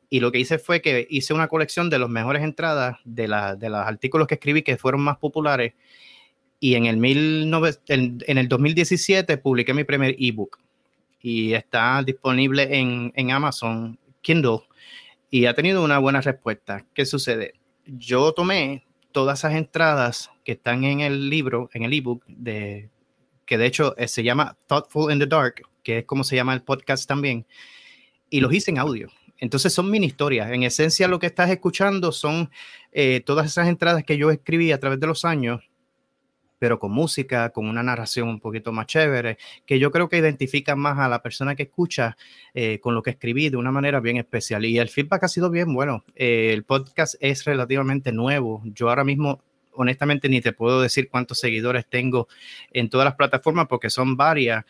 y 0.09 0.21
lo 0.21 0.33
que 0.33 0.38
hice 0.38 0.59
fue 0.59 0.80
que 0.80 1.07
hice 1.11 1.35
una 1.35 1.49
colección 1.49 1.90
de 1.90 1.99
las 1.99 2.09
mejores 2.09 2.42
entradas 2.42 2.97
de, 3.04 3.28
de 3.59 3.69
los 3.69 3.80
artículos 3.80 4.26
que 4.26 4.35
escribí 4.35 4.62
que 4.62 4.76
fueron 4.76 5.02
más 5.02 5.19
populares 5.19 5.75
y 6.60 6.74
en 6.74 6.84
el, 6.84 6.98
mil 6.98 7.50
en, 7.88 8.22
en 8.26 8.38
el 8.38 8.48
2017 8.48 9.38
publiqué 9.38 9.72
mi 9.72 9.84
primer 9.84 10.14
ebook 10.18 10.58
y 11.22 11.54
está 11.54 12.02
disponible 12.02 12.78
en, 12.78 13.12
en 13.16 13.30
Amazon 13.30 13.98
Kindle 14.20 14.60
y 15.30 15.46
ha 15.46 15.54
tenido 15.54 15.82
una 15.82 15.98
buena 15.98 16.20
respuesta. 16.20 16.84
¿Qué 16.94 17.06
sucede? 17.06 17.54
Yo 17.86 18.32
tomé 18.32 18.84
todas 19.12 19.40
esas 19.40 19.54
entradas 19.54 20.30
que 20.44 20.52
están 20.52 20.84
en 20.84 21.00
el 21.00 21.30
libro, 21.30 21.70
en 21.72 21.84
el 21.84 21.92
ebook, 21.92 22.24
de, 22.26 22.90
que 23.46 23.58
de 23.58 23.66
hecho 23.66 23.96
eh, 23.96 24.08
se 24.08 24.22
llama 24.22 24.56
Thoughtful 24.66 25.12
in 25.12 25.18
the 25.18 25.26
Dark, 25.26 25.62
que 25.82 25.98
es 25.98 26.04
como 26.04 26.24
se 26.24 26.36
llama 26.36 26.54
el 26.54 26.62
podcast 26.62 27.08
también, 27.08 27.46
y 28.28 28.40
los 28.40 28.52
hice 28.52 28.70
en 28.70 28.78
audio. 28.78 29.08
Entonces 29.38 29.72
son 29.72 29.90
mini 29.90 30.06
historias. 30.06 30.50
En 30.50 30.62
esencia 30.62 31.08
lo 31.08 31.18
que 31.18 31.26
estás 31.26 31.48
escuchando 31.50 32.12
son 32.12 32.50
eh, 32.92 33.22
todas 33.24 33.46
esas 33.46 33.68
entradas 33.68 34.04
que 34.04 34.18
yo 34.18 34.30
escribí 34.30 34.72
a 34.72 34.78
través 34.78 35.00
de 35.00 35.06
los 35.06 35.24
años 35.24 35.69
pero 36.60 36.78
con 36.78 36.92
música, 36.92 37.50
con 37.50 37.66
una 37.66 37.82
narración 37.82 38.28
un 38.28 38.38
poquito 38.38 38.70
más 38.70 38.86
chévere, 38.86 39.38
que 39.64 39.78
yo 39.78 39.90
creo 39.90 40.10
que 40.10 40.18
identifica 40.18 40.76
más 40.76 40.98
a 40.98 41.08
la 41.08 41.22
persona 41.22 41.56
que 41.56 41.64
escucha 41.64 42.18
eh, 42.52 42.78
con 42.80 42.94
lo 42.94 43.02
que 43.02 43.10
escribí 43.10 43.48
de 43.48 43.56
una 43.56 43.72
manera 43.72 43.98
bien 43.98 44.18
especial. 44.18 44.66
Y 44.66 44.78
el 44.78 44.90
feedback 44.90 45.24
ha 45.24 45.28
sido 45.28 45.50
bien 45.50 45.72
bueno. 45.72 46.04
Eh, 46.14 46.52
el 46.52 46.64
podcast 46.64 47.14
es 47.18 47.46
relativamente 47.46 48.12
nuevo. 48.12 48.62
Yo 48.66 48.90
ahora 48.90 49.04
mismo 49.04 49.42
honestamente 49.72 50.28
ni 50.28 50.42
te 50.42 50.52
puedo 50.52 50.82
decir 50.82 51.08
cuántos 51.08 51.40
seguidores 51.40 51.86
tengo 51.86 52.28
en 52.72 52.90
todas 52.90 53.06
las 53.06 53.14
plataformas 53.14 53.66
porque 53.66 53.88
son 53.88 54.18
varias, 54.18 54.66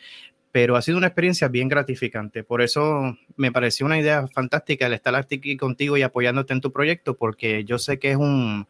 pero 0.53 0.77
ha 0.77 0.81
sido 0.81 0.97
una 0.97 1.07
experiencia 1.07 1.49
bien 1.49 1.67
gratificante. 1.67 2.45
Por 2.45 2.61
eso 2.61 3.17
me 3.35 3.51
pareció 3.51 3.85
una 3.85 3.99
idea 3.99 4.27
fantástica 4.29 4.87
el 4.87 4.93
estar 4.93 5.13
aquí 5.15 5.57
contigo 5.57 5.97
y 5.97 6.03
apoyándote 6.03 6.53
en 6.53 6.61
tu 6.61 6.71
proyecto, 6.71 7.17
porque 7.17 7.65
yo 7.65 7.77
sé 7.79 7.99
que 7.99 8.11
es 8.11 8.17
un, 8.17 8.67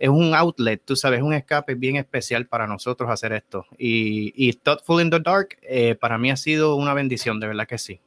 es 0.00 0.08
un 0.08 0.34
outlet, 0.34 0.82
tú 0.84 0.96
sabes, 0.96 1.22
un 1.22 1.34
escape 1.34 1.74
bien 1.74 1.96
especial 1.96 2.46
para 2.46 2.66
nosotros 2.66 3.10
hacer 3.10 3.32
esto. 3.32 3.66
Y, 3.76 4.32
y 4.36 4.52
Thoughtful 4.52 5.02
in 5.02 5.10
the 5.10 5.20
Dark 5.20 5.58
eh, 5.62 5.94
para 5.94 6.18
mí 6.18 6.30
ha 6.30 6.36
sido 6.36 6.76
una 6.76 6.94
bendición, 6.94 7.40
de 7.40 7.46
verdad 7.48 7.66
que 7.66 7.78
sí. 7.78 8.00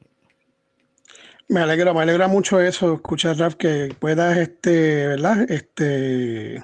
Me 1.47 1.59
alegra, 1.59 1.93
me 1.93 2.01
alegra 2.01 2.27
mucho 2.27 2.61
eso, 2.61 2.93
escuchar, 2.93 3.37
Raf, 3.37 3.55
que 3.55 3.93
puedas, 3.99 4.37
este, 4.37 5.07
¿verdad? 5.07 5.51
Este, 5.51 6.63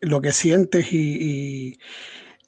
lo 0.00 0.20
que 0.20 0.32
sientes 0.32 0.92
y, 0.92 0.98
y 0.98 1.78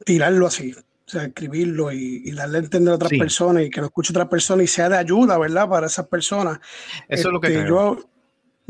tirarlo 0.05 0.47
así, 0.47 0.75
o 1.11 1.13
sea, 1.13 1.25
escribirlo 1.25 1.91
y, 1.91 2.31
darle 2.31 2.59
a 2.59 2.61
entender 2.61 2.93
a 2.93 2.95
otras 2.95 3.11
personas 3.19 3.65
y 3.65 3.71
que 3.71 3.81
lo 3.81 3.89
escuche 3.89 4.13
otra 4.13 4.29
persona 4.29 4.63
y 4.63 4.69
sea 4.69 4.89
de 4.89 4.97
ayuda, 4.97 5.39
¿verdad? 5.39 5.69
Para 5.69 5.89
esas 5.89 6.07
personas. 6.07 6.61
Eso 7.09 7.29
es 7.29 7.33
lo 7.33 7.41
que 7.41 7.49
este, 7.49 7.69
Yo, 7.69 7.99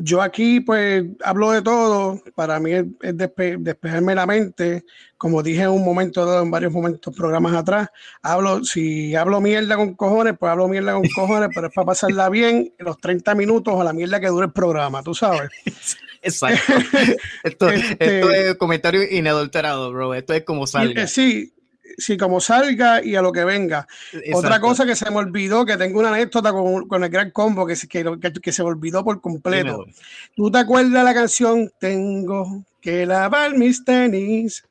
yo 0.02 0.22
aquí, 0.22 0.60
pues, 0.60 1.04
hablo 1.24 1.52
de 1.52 1.62
todo. 1.62 2.22
Para 2.34 2.58
mí 2.60 2.72
es, 2.72 2.86
despejarme 3.00 4.14
la 4.14 4.26
mente. 4.26 4.84
Como 5.16 5.42
dije 5.42 5.62
en 5.62 5.70
un 5.70 5.84
momento 5.84 6.24
dado, 6.24 6.42
en 6.42 6.50
varios 6.50 6.72
momentos, 6.72 7.14
programas 7.14 7.54
atrás, 7.54 7.88
hablo, 8.22 8.64
si 8.64 9.14
hablo 9.14 9.40
mierda 9.40 9.76
con 9.76 9.94
cojones, 9.94 10.36
pues 10.38 10.50
hablo 10.50 10.68
mierda 10.68 10.94
con 10.94 11.08
cojones, 11.08 11.50
pero 11.54 11.66
es 11.66 11.74
para 11.74 11.86
pasarla 11.86 12.28
bien 12.30 12.72
los 12.78 12.98
30 12.98 13.34
minutos 13.34 13.74
o 13.76 13.84
la 13.84 13.92
mierda 13.92 14.20
que 14.20 14.28
dure 14.28 14.46
el 14.46 14.52
programa, 14.52 15.02
tú 15.02 15.14
sabes. 15.14 15.50
Exacto. 16.22 16.72
esto, 17.44 17.70
este 17.70 18.50
es 18.50 18.54
comentario 18.56 19.02
inadulterado, 19.10 19.90
bro. 19.92 20.14
Esto 20.14 20.34
es 20.34 20.44
como 20.44 20.66
salga. 20.66 21.06
Sí, 21.06 21.52
sí, 21.98 22.16
como 22.16 22.40
salga 22.40 23.04
y 23.04 23.16
a 23.16 23.22
lo 23.22 23.32
que 23.32 23.44
venga. 23.44 23.86
Otra 24.32 24.60
cosa 24.60 24.86
que 24.86 24.96
se 24.96 25.10
me 25.10 25.16
olvidó, 25.16 25.64
que 25.64 25.76
tengo 25.76 26.00
una 26.00 26.14
anécdota 26.14 26.52
con, 26.52 26.86
con 26.88 27.04
el 27.04 27.10
gran 27.10 27.30
combo 27.30 27.66
que, 27.66 27.74
que, 27.88 28.32
que, 28.40 28.52
se 28.52 28.62
me 28.62 28.68
olvidó 28.68 29.04
por 29.04 29.20
completo. 29.20 29.86
¿Tú 30.34 30.50
te 30.50 30.58
acuerdas 30.58 31.04
la 31.04 31.14
canción 31.14 31.70
Tengo 31.78 32.64
que 32.80 33.06
lavar 33.06 33.56
mis 33.56 33.84
tenis? 33.84 34.64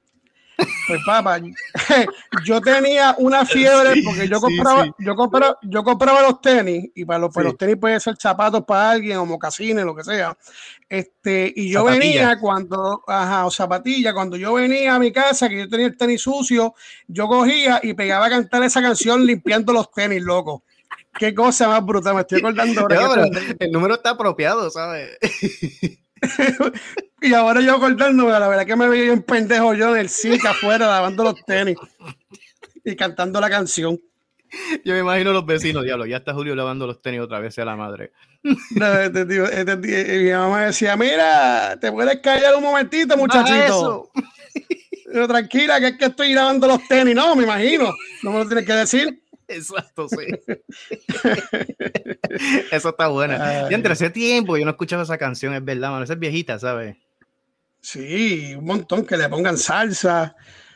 Pues 0.88 1.02
papá, 1.06 1.40
yo 2.46 2.62
tenía 2.62 3.16
una 3.18 3.46
fiebre 3.46 4.02
porque 4.04 4.28
yo 4.28 4.40
compraba, 4.42 4.96
yo 4.98 5.16
compraba, 5.16 5.58
yo 5.62 5.84
compraba 5.84 6.22
los 6.24 6.42
tenis 6.42 6.90
y 6.96 7.06
para 7.06 7.20
los, 7.20 7.34
para 7.34 7.50
los 7.50 7.58
tenis 7.58 7.78
puede 7.78 8.00
ser 8.00 8.16
zapatos 8.18 8.64
para 8.66 8.92
alguien 8.92 9.18
o 9.18 9.26
mocasines, 9.26 9.86
lo 9.86 9.96
que 9.96 10.04
sea. 10.04 10.38
Este, 10.88 11.54
y 11.56 11.70
yo 11.70 11.84
venía 11.84 12.40
cuando, 12.40 13.04
ajá, 13.08 13.46
o 13.46 13.52
zapatilla, 13.52 14.14
cuando 14.14 14.36
yo 14.38 14.54
venía 14.54 14.96
a 14.96 15.00
mi 15.00 15.12
casa, 15.12 15.48
que 15.48 15.60
yo 15.60 15.70
tenía 15.70 15.88
el 15.88 15.98
tenis 15.98 16.22
sucio, 16.22 16.74
yo 17.08 17.28
cogía 17.28 17.80
y 17.84 17.94
pegaba 17.94 18.26
a 18.26 18.30
cantar 18.30 18.64
esa 18.64 18.82
canción 18.82 19.26
limpiando 19.26 19.72
los 19.72 19.92
tenis, 19.92 20.22
loco. 20.22 20.64
Qué 21.18 21.34
cosa 21.34 21.68
más 21.68 21.86
brutal, 21.86 22.16
me 22.16 22.22
estoy 22.22 22.40
acordando 22.40 22.82
ahora. 22.82 23.26
el 23.60 23.72
número 23.72 23.96
está 23.96 24.12
apropiado, 24.12 24.70
¿sabes? 24.70 25.18
y 27.22 27.34
ahora 27.34 27.62
yo 27.62 27.76
acordándome, 27.76 28.32
la 28.32 28.48
verdad 28.48 28.66
que 28.66 28.76
me 28.76 28.88
veía 28.88 29.14
un 29.14 29.24
pendejo 29.24 29.74
yo 29.74 29.96
en 29.96 30.02
el 30.02 30.10
zinc 30.10 30.46
afuera 30.46 30.88
lavando 30.88 31.24
los 31.24 31.46
tenis 31.46 31.78
y 32.84 32.96
cantando 32.96 33.40
la 33.40 33.50
canción. 33.50 34.00
Yo 34.84 34.94
me 34.94 35.00
imagino 35.00 35.32
los 35.32 35.46
vecinos, 35.46 35.84
diablo, 35.84 36.06
ya 36.06 36.18
está 36.18 36.34
Julio 36.34 36.56
lavando 36.56 36.88
los 36.88 37.02
tenis 37.02 37.22
otra 37.22 37.40
vez 37.40 37.58
a 37.60 37.66
la 37.66 37.76
madre. 37.76 38.12
este 38.44 39.62
este 39.62 40.24
mi 40.24 40.32
mamá 40.32 40.66
decía, 40.66 40.96
mira, 40.96 41.78
te 41.80 41.92
puedes 41.92 42.20
callar 42.20 42.56
un 42.56 42.64
momentito, 42.64 43.16
muchachito. 43.16 44.10
Pero 45.12 45.28
tranquila, 45.28 45.80
que 45.80 45.88
es 45.88 45.98
que 45.98 46.06
estoy 46.06 46.34
lavando 46.34 46.68
los 46.68 46.88
tenis. 46.88 47.16
No, 47.16 47.36
me 47.36 47.44
imagino. 47.44 47.94
No 48.24 48.32
me 48.32 48.40
lo 48.40 48.46
tienes 48.48 48.66
que 48.66 48.74
decir. 48.74 49.22
Exacto, 49.50 50.08
sí. 50.10 50.18
Eso 52.72 52.90
está 52.90 53.08
buena. 53.08 53.68
Y 53.70 53.74
entre 53.74 53.94
ese 53.94 54.10
tiempo 54.10 54.58
yo 54.58 54.66
no 54.66 54.72
escuchaba 54.72 55.04
esa 55.04 55.18
canción, 55.18 55.54
es 55.54 55.64
verdad, 55.64 55.92
mano. 55.92 56.04
Esa 56.04 56.14
es 56.14 56.20
viejita, 56.20 56.60
¿sabes? 56.60 56.98
Sí, 57.82 58.54
un 58.56 58.66
montón 58.66 59.06
que 59.06 59.18
le 59.18 59.28
pongan 59.28 59.58
salsa. 59.58 60.36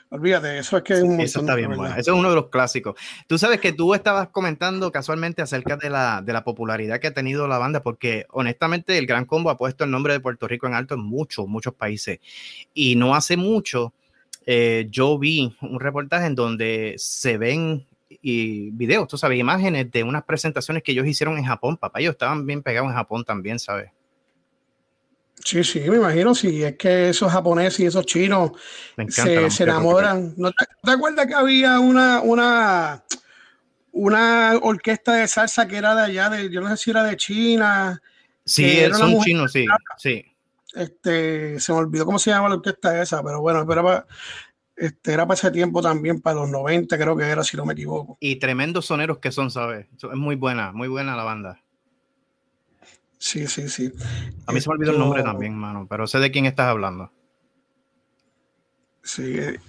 Olvídate, 0.09 0.59
eso 0.59 0.77
es 0.77 0.83
que 0.83 0.93
es 0.93 1.01
un 1.01 1.19
Eso 1.19 1.39
está 1.39 1.55
bien 1.55 1.75
bueno. 1.75 1.95
Eso 1.95 2.13
es 2.13 2.19
uno 2.19 2.29
de 2.29 2.35
los 2.35 2.49
clásicos. 2.49 2.95
Tú 3.27 3.39
sabes 3.39 3.59
que 3.59 3.73
tú 3.73 3.95
estabas 3.95 4.29
comentando 4.29 4.91
casualmente 4.91 5.41
acerca 5.41 5.75
de 5.75 5.89
la, 5.89 6.21
de 6.21 6.33
la 6.33 6.43
popularidad 6.43 6.99
que 6.99 7.07
ha 7.07 7.13
tenido 7.13 7.47
la 7.47 7.57
banda, 7.57 7.81
porque 7.81 8.27
honestamente 8.29 8.97
el 8.97 9.07
Gran 9.07 9.25
Combo 9.25 9.49
ha 9.49 9.57
puesto 9.57 9.83
el 9.83 9.91
nombre 9.91 10.13
de 10.13 10.19
Puerto 10.19 10.47
Rico 10.47 10.67
en 10.67 10.75
alto 10.75 10.93
en 10.93 11.01
muchos, 11.01 11.47
muchos 11.47 11.73
países. 11.73 12.19
Y 12.73 12.95
no 12.95 13.15
hace 13.15 13.37
mucho 13.37 13.93
eh, 14.45 14.87
yo 14.89 15.17
vi 15.17 15.55
un 15.61 15.79
reportaje 15.79 16.25
en 16.25 16.35
donde 16.35 16.95
se 16.97 17.37
ven 17.37 17.85
y 18.21 18.71
videos, 18.71 19.07
tú 19.07 19.17
sabes, 19.17 19.39
imágenes 19.39 19.91
de 19.91 20.03
unas 20.03 20.23
presentaciones 20.23 20.83
que 20.83 20.91
ellos 20.91 21.07
hicieron 21.07 21.37
en 21.37 21.45
Japón, 21.45 21.77
papá. 21.77 21.99
Ellos 21.99 22.13
estaban 22.13 22.45
bien 22.45 22.61
pegados 22.61 22.89
en 22.89 22.95
Japón 22.95 23.23
también, 23.25 23.59
¿sabes? 23.59 23.91
Sí, 25.43 25.63
sí, 25.63 25.81
me 25.81 25.97
imagino, 25.97 26.33
sí, 26.33 26.63
es 26.63 26.77
que 26.77 27.09
esos 27.09 27.31
japoneses 27.31 27.79
y 27.81 27.85
esos 27.85 28.05
chinos 28.05 28.51
se, 29.09 29.63
enamoran. 29.63 30.33
¿No 30.37 30.51
te, 30.51 30.91
acuerdas 30.91 31.27
que 31.27 31.33
había 31.33 31.79
una, 31.79 32.21
una, 32.21 33.03
una 33.91 34.57
orquesta 34.61 35.15
de 35.15 35.27
salsa 35.27 35.67
que 35.67 35.77
era 35.77 35.95
de 35.95 36.03
allá, 36.03 36.29
de, 36.29 36.49
yo 36.49 36.61
no 36.61 36.69
sé 36.69 36.77
si 36.77 36.91
era 36.91 37.03
de 37.03 37.17
China? 37.17 38.01
Sí, 38.45 38.79
son 38.93 39.19
chinos, 39.21 39.51
sí, 39.51 39.65
sí. 39.97 40.25
Este, 40.75 41.59
se 41.59 41.71
me 41.73 41.79
olvidó 41.79 42.05
cómo 42.05 42.19
se 42.19 42.31
llama 42.31 42.49
la 42.49 42.55
orquesta 42.55 43.01
esa, 43.01 43.21
pero 43.21 43.41
bueno, 43.41 43.65
pero 43.67 44.05
este, 44.75 45.13
era 45.13 45.27
para 45.27 45.35
ese 45.35 45.51
tiempo 45.51 45.81
también, 45.81 46.21
para 46.21 46.37
los 46.37 46.49
90 46.49 46.97
creo 46.97 47.15
que 47.15 47.25
era, 47.25 47.43
si 47.43 47.57
no 47.57 47.65
me 47.65 47.73
equivoco. 47.73 48.17
Y 48.19 48.37
tremendos 48.37 48.85
soneros 48.85 49.19
que 49.19 49.31
son, 49.31 49.51
¿sabes? 49.51 49.87
Es 49.95 50.17
muy 50.17 50.35
buena, 50.35 50.71
muy 50.71 50.87
buena 50.87 51.15
la 51.15 51.23
banda. 51.23 51.61
Sí, 53.19 53.47
sí, 53.47 53.69
sí. 53.69 53.91
A 54.47 54.51
mí 54.51 54.59
se 54.59 54.69
me 54.69 54.75
olvidó 54.75 54.91
el 54.91 54.99
nombre 54.99 55.23
también, 55.23 55.55
mano, 55.55 55.87
pero 55.89 56.07
sé 56.07 56.19
de 56.19 56.31
quién 56.31 56.45
estás 56.45 56.67
hablando. 56.67 57.11
Sí, 59.01 59.37
eh, 59.37 59.59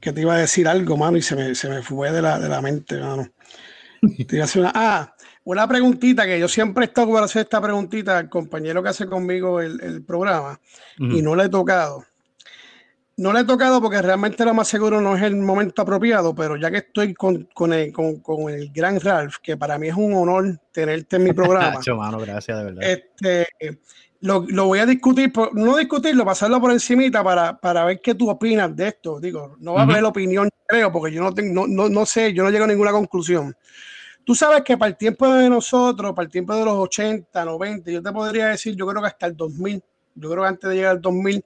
que 0.00 0.12
te 0.12 0.20
iba 0.20 0.34
a 0.34 0.38
decir 0.38 0.68
algo, 0.68 0.96
mano, 0.96 1.16
y 1.16 1.22
se 1.22 1.34
me, 1.34 1.54
se 1.54 1.68
me 1.68 1.82
fue 1.82 2.10
de 2.10 2.22
la, 2.22 2.38
de 2.38 2.48
la 2.48 2.62
mente, 2.62 2.98
mano. 2.98 3.28
Te 4.00 4.36
iba 4.36 4.44
a 4.44 4.46
hacer 4.46 4.62
una, 4.62 4.72
ah, 4.74 5.14
una 5.44 5.68
preguntita 5.68 6.24
que 6.24 6.38
yo 6.38 6.48
siempre 6.48 6.84
he 6.84 6.88
estado 6.88 7.12
para 7.12 7.26
hacer 7.26 7.42
esta 7.42 7.60
preguntita 7.60 8.16
al 8.16 8.28
compañero 8.30 8.82
que 8.82 8.88
hace 8.88 9.06
conmigo 9.06 9.60
el, 9.60 9.80
el 9.82 10.04
programa 10.04 10.58
y 10.98 11.20
no 11.20 11.34
le 11.34 11.44
he 11.44 11.48
tocado. 11.48 12.04
No 13.16 13.32
le 13.32 13.40
he 13.40 13.44
tocado 13.44 13.80
porque 13.80 14.02
realmente 14.02 14.44
lo 14.44 14.54
más 14.54 14.66
seguro 14.66 15.00
no 15.00 15.16
es 15.16 15.22
el 15.22 15.36
momento 15.36 15.82
apropiado, 15.82 16.34
pero 16.34 16.56
ya 16.56 16.70
que 16.70 16.78
estoy 16.78 17.14
con, 17.14 17.48
con, 17.54 17.72
el, 17.72 17.92
con, 17.92 18.16
con 18.20 18.50
el 18.50 18.70
gran 18.72 19.00
Ralph, 19.00 19.36
que 19.40 19.56
para 19.56 19.78
mí 19.78 19.88
es 19.88 19.94
un 19.94 20.14
honor 20.14 20.58
tenerte 20.72 21.16
en 21.16 21.24
mi 21.24 21.32
programa. 21.32 21.80
mano, 21.96 22.18
gracias, 22.18 22.58
de 22.58 22.64
verdad. 22.64 22.82
Este, 22.82 23.46
lo, 24.20 24.44
lo, 24.48 24.66
voy 24.66 24.80
a 24.80 24.86
discutir, 24.86 25.32
no 25.52 25.76
discutirlo, 25.76 26.24
pasarlo 26.24 26.60
por 26.60 26.72
encimita 26.72 27.22
para, 27.22 27.60
para 27.60 27.84
ver 27.84 28.00
qué 28.00 28.14
tú 28.14 28.28
opinas 28.30 28.74
de 28.74 28.88
esto. 28.88 29.20
Digo, 29.20 29.56
no 29.60 29.74
va 29.74 29.82
a 29.82 29.84
haber 29.84 30.02
opinión, 30.02 30.48
creo, 30.66 30.90
porque 30.90 31.14
yo 31.14 31.22
no, 31.22 31.32
tengo, 31.32 31.66
no, 31.66 31.66
no, 31.68 31.88
no 31.88 32.06
sé, 32.06 32.32
yo 32.32 32.42
no 32.42 32.50
llego 32.50 32.64
a 32.64 32.68
ninguna 32.68 32.90
conclusión. 32.90 33.54
Tú 34.24 34.34
sabes 34.34 34.62
que 34.62 34.78
para 34.78 34.88
el 34.88 34.96
tiempo 34.96 35.28
de 35.28 35.50
nosotros, 35.50 36.14
para 36.14 36.24
el 36.24 36.32
tiempo 36.32 36.56
de 36.56 36.64
los 36.64 36.74
80, 36.74 37.44
90, 37.44 37.90
yo 37.90 38.02
te 38.02 38.10
podría 38.10 38.46
decir, 38.48 38.74
yo 38.74 38.86
creo 38.86 39.02
que 39.02 39.08
hasta 39.08 39.26
el 39.26 39.36
2000, 39.36 39.82
yo 40.14 40.30
creo 40.30 40.42
que 40.42 40.48
antes 40.48 40.70
de 40.70 40.76
llegar 40.76 40.92
al 40.92 41.02
2000, 41.02 41.44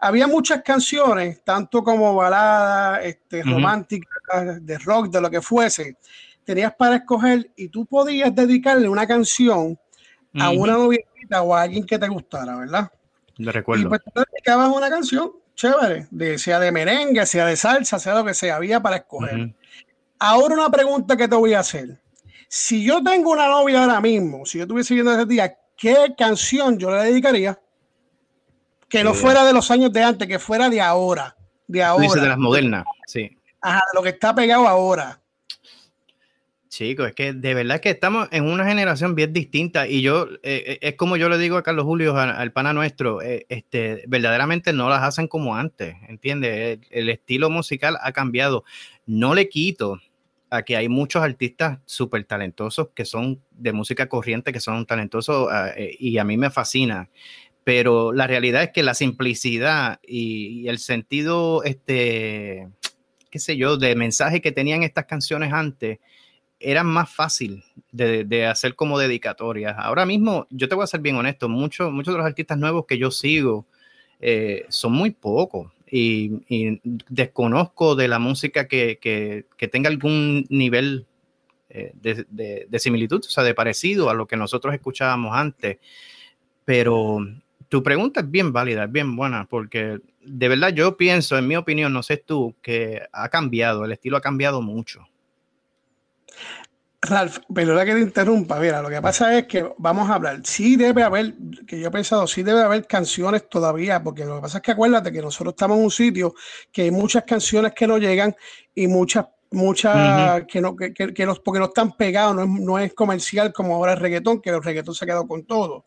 había 0.00 0.26
muchas 0.26 0.62
canciones, 0.62 1.42
tanto 1.44 1.84
como 1.84 2.14
baladas, 2.14 3.04
este, 3.04 3.42
románticas, 3.42 4.64
de 4.64 4.78
rock, 4.78 5.08
de 5.08 5.20
lo 5.20 5.30
que 5.30 5.40
fuese. 5.40 5.96
tenías 6.44 6.74
para 6.74 6.96
escoger 6.96 7.50
y 7.54 7.68
tú 7.68 7.86
podías 7.86 8.34
dedicarle 8.34 8.88
una 8.88 9.06
canción 9.06 9.78
a 10.34 10.50
una 10.50 10.74
noviecita 10.74 11.42
o 11.42 11.54
a 11.54 11.62
alguien 11.62 11.84
que 11.84 11.98
te 11.98 12.08
gustara, 12.08 12.56
¿verdad? 12.56 12.90
De 13.36 13.52
recuerdo. 13.52 13.84
Y 13.84 13.88
pues 13.88 14.00
tú 14.02 14.22
dedicabas 14.32 14.68
una 14.68 14.88
canción 14.88 15.32
chévere, 15.54 16.06
de, 16.10 16.38
sea 16.38 16.58
de 16.58 16.72
merengue, 16.72 17.26
sea 17.26 17.44
de 17.44 17.56
salsa, 17.56 17.98
sea 17.98 18.14
lo 18.14 18.24
que 18.24 18.32
sea, 18.32 18.56
había 18.56 18.80
para 18.80 18.96
escoger. 18.96 19.54
Ahora 20.18 20.54
una 20.54 20.70
pregunta 20.70 21.16
que 21.16 21.28
te 21.28 21.36
voy 21.36 21.52
a 21.52 21.60
hacer. 21.60 22.00
Si 22.48 22.82
yo 22.82 23.02
tengo 23.02 23.30
una 23.30 23.46
novia 23.46 23.82
ahora 23.82 24.00
mismo, 24.00 24.46
si 24.46 24.58
yo 24.58 24.64
estuviese 24.64 24.94
viendo 24.94 25.12
ese 25.12 25.26
día, 25.26 25.56
¿qué 25.76 26.14
canción 26.16 26.78
yo 26.78 26.90
le 26.90 27.04
dedicaría? 27.04 27.58
Que 28.90 29.02
no 29.04 29.14
fuera 29.14 29.44
de 29.44 29.52
los 29.54 29.70
años 29.70 29.92
de 29.92 30.02
antes, 30.02 30.28
que 30.28 30.38
fuera 30.38 30.68
de 30.68 30.80
ahora. 30.80 31.36
De 31.66 31.82
ahora. 31.82 32.20
de 32.20 32.28
las 32.28 32.38
modernas, 32.38 32.84
sí. 33.06 33.30
Ajá, 33.62 33.80
lo 33.94 34.02
que 34.02 34.10
está 34.10 34.34
pegado 34.34 34.66
ahora. 34.66 35.20
Chicos, 36.70 37.08
es 37.08 37.14
que 37.16 37.32
de 37.32 37.52
verdad 37.52 37.80
que 37.80 37.90
estamos 37.90 38.28
en 38.30 38.44
una 38.44 38.64
generación 38.64 39.16
bien 39.16 39.32
distinta 39.32 39.88
y 39.88 40.02
yo, 40.02 40.28
eh, 40.44 40.62
eh, 40.66 40.78
es 40.82 40.94
como 40.94 41.16
yo 41.16 41.28
le 41.28 41.36
digo 41.36 41.56
a 41.56 41.64
Carlos 41.64 41.84
Julio, 41.84 42.16
al, 42.16 42.52
pana 42.52 42.72
nuestro, 42.72 43.20
eh, 43.22 43.44
este, 43.48 44.04
verdaderamente 44.06 44.72
no 44.72 44.88
las 44.88 45.02
hacen 45.02 45.26
como 45.26 45.56
antes, 45.56 45.96
¿entiendes? 46.08 46.78
El, 46.90 47.08
estilo 47.08 47.50
musical 47.50 47.98
ha 48.00 48.12
cambiado. 48.12 48.62
No 49.04 49.34
le 49.34 49.48
quito 49.48 49.98
a 50.48 50.62
que 50.62 50.76
hay 50.76 50.88
muchos 50.88 51.24
artistas 51.24 51.80
súper 51.86 52.22
talentosos 52.22 52.90
que 52.94 53.04
son 53.04 53.42
de 53.50 53.72
música 53.72 54.08
corriente, 54.08 54.52
que 54.52 54.60
son 54.60 54.86
talentosos 54.86 55.48
ah, 55.50 55.72
y 55.76 56.18
a 56.18 56.24
mí 56.24 56.36
me 56.36 56.50
fascina, 56.50 57.08
pero 57.64 58.12
la 58.12 58.26
realidad 58.26 58.62
es 58.62 58.70
que 58.70 58.82
la 58.82 58.94
simplicidad 58.94 60.00
y, 60.06 60.68
el 60.68 60.78
sentido, 60.78 61.62
este, 61.64 62.68
qué 63.30 63.38
sé 63.38 63.56
yo, 63.56 63.76
de 63.76 63.94
mensaje 63.94 64.40
que 64.40 64.52
tenían 64.52 64.82
estas 64.82 65.06
canciones 65.06 65.52
antes, 65.52 65.98
era 66.58 66.84
más 66.84 67.12
fácil 67.12 67.64
de, 67.90 68.46
hacer 68.46 68.74
como 68.74 68.98
dedicatorias. 68.98 69.74
Ahora 69.78 70.04
mismo, 70.04 70.46
yo 70.50 70.68
te 70.68 70.74
voy 70.74 70.84
a 70.84 70.86
ser 70.86 71.00
bien 71.00 71.16
honesto, 71.16 71.48
muchos, 71.48 71.90
muchos 71.90 72.12
de 72.12 72.18
los 72.18 72.26
artistas 72.26 72.58
nuevos 72.58 72.84
que 72.86 72.98
yo 72.98 73.10
sigo 73.10 73.66
eh, 74.20 74.66
son 74.68 74.92
muy 74.92 75.10
pocos 75.10 75.72
y, 75.90 76.80
desconozco 77.08 77.96
de 77.96 78.08
la 78.08 78.18
música 78.18 78.68
que, 78.68 79.46
tenga 79.72 79.88
algún 79.88 80.46
nivel 80.50 81.06
eh, 81.70 81.92
de, 81.94 82.78
similitud, 82.78 83.24
o 83.26 83.30
sea, 83.30 83.42
de 83.44 83.54
parecido 83.54 84.10
a 84.10 84.14
lo 84.14 84.26
que 84.26 84.36
nosotros 84.36 84.74
escuchábamos 84.74 85.34
antes. 85.34 85.78
Pero 86.64 87.18
tu 87.70 87.84
pregunta 87.84 88.20
es 88.20 88.30
bien 88.30 88.52
válida, 88.52 88.84
es 88.84 88.92
bien 88.92 89.14
buena, 89.14 89.46
porque 89.48 90.00
de 90.22 90.48
verdad 90.48 90.70
yo 90.70 90.96
pienso, 90.96 91.38
en 91.38 91.46
mi 91.46 91.56
opinión, 91.56 91.92
no 91.92 92.02
sé 92.02 92.16
tú, 92.16 92.54
que 92.60 93.00
ha 93.12 93.28
cambiado, 93.28 93.84
el 93.84 93.92
estilo 93.92 94.16
ha 94.16 94.20
cambiado 94.20 94.60
mucho. 94.60 95.06
Ralph, 97.00 97.38
perdona 97.54 97.84
que 97.84 97.94
te 97.94 98.00
interrumpa, 98.00 98.58
mira, 98.58 98.82
lo 98.82 98.90
que 98.90 99.00
pasa 99.00 99.38
es 99.38 99.46
que 99.46 99.72
vamos 99.78 100.10
a 100.10 100.14
hablar, 100.16 100.40
sí 100.42 100.74
debe 100.74 101.04
haber, 101.04 101.34
que 101.64 101.80
yo 101.80 101.86
he 101.86 101.90
pensado, 101.92 102.26
sí 102.26 102.42
debe 102.42 102.60
haber 102.60 102.88
canciones 102.88 103.48
todavía, 103.48 104.02
porque 104.02 104.24
lo 104.24 104.36
que 104.36 104.42
pasa 104.42 104.58
es 104.58 104.62
que 104.62 104.72
acuérdate 104.72 105.12
que 105.12 105.22
nosotros 105.22 105.52
estamos 105.52 105.78
en 105.78 105.84
un 105.84 105.90
sitio 105.92 106.34
que 106.72 106.82
hay 106.82 106.90
muchas 106.90 107.22
canciones 107.22 107.72
que 107.72 107.86
no 107.86 107.98
llegan 107.98 108.34
y 108.74 108.88
muchas, 108.88 109.26
muchas 109.52 110.44
que 110.46 110.60
no, 110.60 110.74
que, 110.74 110.92
que, 110.92 111.24
los, 111.24 111.38
porque 111.38 111.60
no 111.60 111.66
están 111.66 111.96
pegados, 111.96 112.34
no 112.34 112.42
es, 112.42 112.48
no 112.48 112.78
es, 112.80 112.94
comercial 112.94 113.52
como 113.52 113.76
ahora 113.76 113.92
el 113.92 114.00
reggaetón, 114.00 114.42
que 114.42 114.50
el 114.50 114.60
reggaetón 114.60 114.94
se 114.96 115.04
ha 115.04 115.06
quedado 115.06 115.28
con 115.28 115.44
todo. 115.44 115.84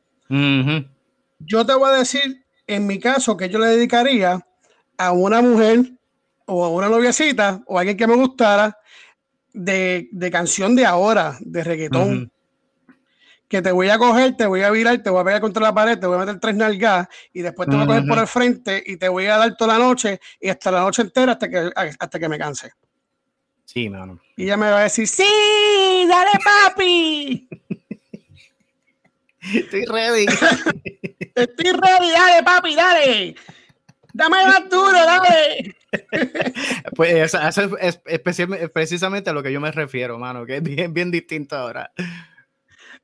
Yo 1.46 1.66
te 1.66 1.74
voy 1.74 1.90
a 1.90 1.98
decir, 1.98 2.46
en 2.68 2.88
mi 2.88 3.00
caso, 3.00 3.38
que 3.38 3.50
yo 3.50 3.60
le 3.60 3.68
dedicaría 3.68 4.46
a 4.98 5.12
una 5.12 5.42
mujer 5.42 5.92
o 6.46 6.66
a 6.66 6.70
una 6.70 6.90
noviecita 6.90 7.64
o 7.68 7.78
a 7.78 7.82
alguien 7.82 7.98
que 7.98 8.08
me 8.08 8.16
gustara 8.16 8.78
de, 9.54 10.10
de 10.12 10.32
canción 10.32 10.76
de 10.76 10.86
ahora, 10.86 11.38
de 11.42 11.64
reggaetón. 11.64 12.32
Que 13.48 13.62
te 13.62 13.72
voy 13.72 13.90
a 13.90 14.00
coger, 14.00 14.36
te 14.36 14.48
voy 14.48 14.64
a 14.64 14.72
virar, 14.72 14.98
te 15.04 15.12
voy 15.12 15.22
a 15.22 15.26
pegar 15.26 15.42
contra 15.42 15.62
la 15.62 15.74
pared, 15.74 16.00
te 16.00 16.08
voy 16.08 16.16
a 16.16 16.20
meter 16.22 16.40
tres 16.40 16.56
nalgas 16.56 17.08
y 17.32 17.42
después 17.42 17.70
te 17.70 17.76
voy 17.76 17.84
a 17.84 17.88
coger 17.88 18.08
por 18.08 18.18
el 18.18 18.28
frente 18.28 18.84
y 18.84 18.98
te 18.98 19.08
voy 19.10 19.28
a 19.28 19.38
dar 19.38 19.56
toda 19.56 19.78
la 19.78 19.86
noche 19.86 20.20
y 20.40 20.50
hasta 20.50 20.72
la 20.72 20.80
noche 20.80 21.04
entera 21.04 21.34
hasta 21.34 21.50
que, 21.50 21.72
hasta 21.76 22.20
que 22.20 22.30
me 22.30 22.40
canse. 22.40 22.72
Sí, 23.66 23.90
mano. 23.90 24.20
Y 24.38 24.46
ella 24.46 24.58
me 24.58 24.72
va 24.72 24.80
a 24.80 24.84
decir, 24.84 25.08
sí, 25.08 26.06
dale 26.08 26.32
papi. 26.44 27.48
Estoy 29.54 29.86
ready. 29.86 30.26
Estoy 31.36 31.72
ready, 31.72 32.12
dale 32.12 32.44
papi, 32.44 32.76
dale. 32.76 33.36
Dame 34.14 34.46
más 34.46 34.70
duro, 34.70 34.92
dale. 34.92 35.76
pues 36.96 37.34
eso, 37.34 37.78
es, 37.78 38.00
precisamente 38.72 39.30
a 39.30 39.34
lo 39.34 39.42
que 39.42 39.52
yo 39.52 39.60
me 39.60 39.72
refiero, 39.72 40.20
mano, 40.20 40.46
que 40.46 40.58
es 40.58 40.64
bien, 40.64 40.94
bien 40.94 41.10
distinto 41.12 41.56
ahora. 41.56 41.92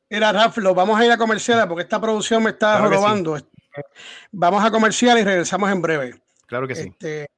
Mira, 0.10 0.32
Raf, 0.32 0.58
lo 0.58 0.74
vamos 0.74 1.00
a 1.00 1.06
ir 1.06 1.12
a 1.12 1.18
comercial 1.18 1.68
porque 1.68 1.84
esta 1.84 2.00
producción 2.00 2.44
me 2.44 2.52
está 2.52 2.80
robando. 2.80 3.38
Vamos 4.32 4.64
a 4.64 4.72
comercial 4.72 5.20
y 5.20 5.24
regresamos 5.24 5.72
en 5.72 5.82
breve. 5.82 6.22
Claro 6.48 6.68
que 6.68 6.76
sí. 6.76 6.90
Este, 6.90 7.30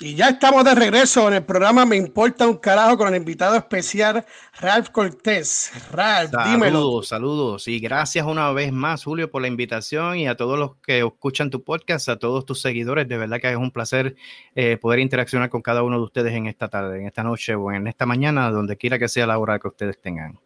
y 0.00 0.16
ya 0.16 0.30
estamos 0.30 0.64
de 0.64 0.74
regreso 0.74 1.28
en 1.28 1.34
el 1.34 1.44
programa 1.44 1.86
Me 1.86 1.94
Importa 1.94 2.48
un 2.48 2.56
Carajo 2.56 2.98
con 2.98 3.08
el 3.08 3.14
invitado 3.14 3.54
especial 3.54 4.24
Ralph 4.60 4.88
Cortés. 4.88 5.70
Ralph, 5.92 6.32
dímelo. 6.46 6.80
Saludos, 6.80 7.08
saludos. 7.08 7.68
Y 7.68 7.78
gracias 7.78 8.26
una 8.26 8.50
vez 8.50 8.72
más, 8.72 9.04
Julio, 9.04 9.30
por 9.30 9.42
la 9.42 9.46
invitación 9.46 10.16
y 10.18 10.26
a 10.26 10.36
todos 10.36 10.58
los 10.58 10.76
que 10.78 10.98
escuchan 10.98 11.48
tu 11.48 11.62
podcast, 11.62 12.08
a 12.08 12.18
todos 12.18 12.44
tus 12.44 12.60
seguidores. 12.60 13.06
De 13.06 13.16
verdad 13.16 13.40
que 13.40 13.48
es 13.48 13.56
un 13.56 13.70
placer 13.70 14.16
eh, 14.56 14.78
poder 14.78 14.98
interaccionar 14.98 15.48
con 15.48 15.62
cada 15.62 15.84
uno 15.84 15.96
de 15.98 16.04
ustedes 16.04 16.32
en 16.32 16.46
esta 16.46 16.66
tarde, 16.66 16.98
en 16.98 17.06
esta 17.06 17.22
noche 17.22 17.54
o 17.54 17.70
en 17.70 17.86
esta 17.86 18.04
mañana, 18.04 18.50
donde 18.50 18.76
quiera 18.76 18.98
que 18.98 19.08
sea 19.08 19.28
la 19.28 19.38
hora 19.38 19.60
que 19.60 19.68
ustedes 19.68 20.00
tengan. 20.00 20.40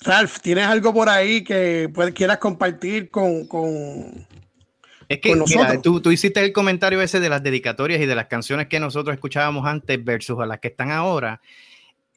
Ralph, 0.00 0.38
¿tienes 0.40 0.64
algo 0.64 0.94
por 0.94 1.10
ahí 1.10 1.44
que 1.44 1.90
quieras 2.14 2.38
compartir 2.38 3.10
con, 3.10 3.46
con 3.46 4.26
es 5.08 5.20
que 5.20 5.34
mira, 5.34 5.80
tú, 5.80 6.00
tú, 6.00 6.10
hiciste 6.10 6.44
el 6.44 6.52
comentario 6.52 7.00
ese 7.00 7.20
de 7.20 7.28
las 7.28 7.42
dedicatorias 7.42 8.00
y 8.00 8.06
de 8.06 8.14
las 8.14 8.26
canciones 8.26 8.68
que 8.68 8.80
nosotros 8.80 9.14
escuchábamos 9.14 9.66
antes 9.66 10.02
versus 10.02 10.40
a 10.40 10.46
las 10.46 10.60
que 10.60 10.68
están 10.68 10.90
ahora. 10.90 11.40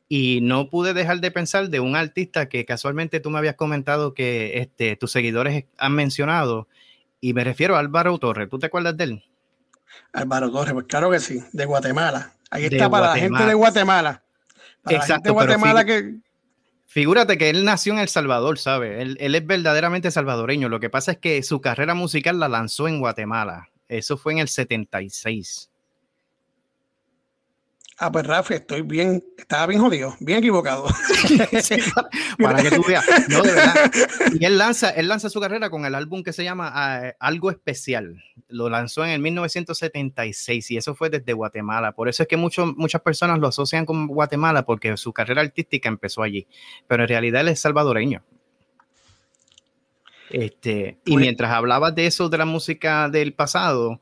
Y 0.10 0.40
no 0.42 0.70
pude 0.70 0.94
dejar 0.94 1.20
de 1.20 1.32
pensar 1.32 1.70
de 1.70 1.80
un 1.80 1.96
artista 1.96 2.48
que 2.48 2.66
casualmente 2.66 3.20
tú 3.20 3.30
me 3.30 3.40
habías 3.40 3.56
comentado 3.56 4.14
que 4.14 4.60
este, 4.60 4.96
tus 4.96 5.12
seguidores 5.12 5.66
han 5.78 5.94
mencionado. 5.94 6.68
Y 7.20 7.34
me 7.34 7.44
refiero 7.44 7.76
a 7.76 7.80
Álvaro 7.80 8.18
Torres. 8.18 8.50
¿Tú 8.50 8.58
te 8.58 8.68
acuerdas 8.68 8.96
de 8.96 9.04
él? 9.04 9.24
Álvaro 10.14 10.50
Torres, 10.52 10.74
pues 10.74 10.86
claro 10.86 11.12
que 11.12 11.20
sí, 11.20 11.44
de 11.52 11.66
Guatemala. 11.66 12.34
Ahí 12.50 12.66
está 12.66 12.90
para 12.90 13.08
la 13.08 13.16
gente 13.18 13.44
de 13.44 13.54
Guatemala. 13.54 14.24
Exacto. 14.88 15.30
de 15.30 15.32
Guatemala 15.32 15.84
que, 15.84 16.16
Figúrate 16.90 17.38
que 17.38 17.50
él 17.50 17.66
nació 17.66 17.94
en 17.94 18.00
El 18.00 18.08
Salvador, 18.08 18.58
¿sabes? 18.58 19.02
Él, 19.02 19.18
él, 19.20 19.36
es 19.36 19.46
verdaderamente 19.46 20.10
salvadoreño. 20.10 20.70
Lo 20.70 20.80
que 20.80 20.90
pasa 20.90 21.12
es 21.12 21.18
que 21.18 21.44
su 21.44 21.60
carrera 21.60 21.94
musical 21.94 22.40
la 22.40 22.48
lanzó 22.48 22.88
en 22.88 23.00
Guatemala. 23.00 23.70
Eso 23.90 24.16
fue 24.16 24.32
en 24.34 24.40
el 24.40 24.48
76. 24.48 25.70
Ah, 28.00 28.12
pues 28.12 28.28
Rafa, 28.28 28.54
estoy 28.54 28.84
bien, 28.84 29.24
estaba 29.40 29.66
bien 29.66 29.82
jodido, 29.82 30.16
bien 30.20 30.38
equivocado. 30.38 30.86
para, 32.38 32.62
que 32.62 32.70
tú 32.70 32.84
veas. 32.88 33.04
No, 33.28 33.42
de 33.42 33.54
verdad. 33.54 33.92
Y 34.40 34.46
él 34.46 34.60
lanza, 34.60 34.92
él 34.92 35.08
lanza 35.08 35.32
su 35.32 35.42
carrera 35.42 35.72
con 35.72 35.84
el 35.84 35.96
álbum 35.96 36.22
que 36.22 36.32
se 36.32 36.44
llama 36.44 36.72
ah, 36.72 37.14
Algo 37.20 37.50
Especial. 37.50 38.24
Lo 38.50 38.70
lanzó 38.70 39.04
en 39.04 39.12
el 39.12 39.20
1976 39.20 40.72
y 40.72 40.78
eso 40.78 40.94
fue 40.94 41.10
desde 41.10 41.34
Guatemala. 41.34 41.94
Por 41.94 42.08
eso 42.08 42.22
es 42.22 42.30
que 42.30 42.38
muchas 42.38 43.02
personas 43.02 43.40
lo 43.40 43.48
asocian 43.48 43.86
con 43.86 44.06
Guatemala 44.06 44.64
porque 44.64 44.96
su 44.96 45.12
carrera 45.12 45.42
artística 45.42 45.90
empezó 45.90 46.22
allí. 46.22 46.46
Pero 46.88 47.04
en 47.04 47.10
realidad 47.10 47.42
él 47.42 47.48
es 47.48 47.60
salvadoreño. 47.62 48.24
Este, 50.30 51.00
y 51.06 51.18
mientras 51.18 51.52
hablabas 51.52 51.96
de 51.96 52.06
eso, 52.06 52.30
de 52.30 52.38
la 52.38 52.46
música 52.46 53.10
del 53.10 53.34
pasado, 53.34 54.02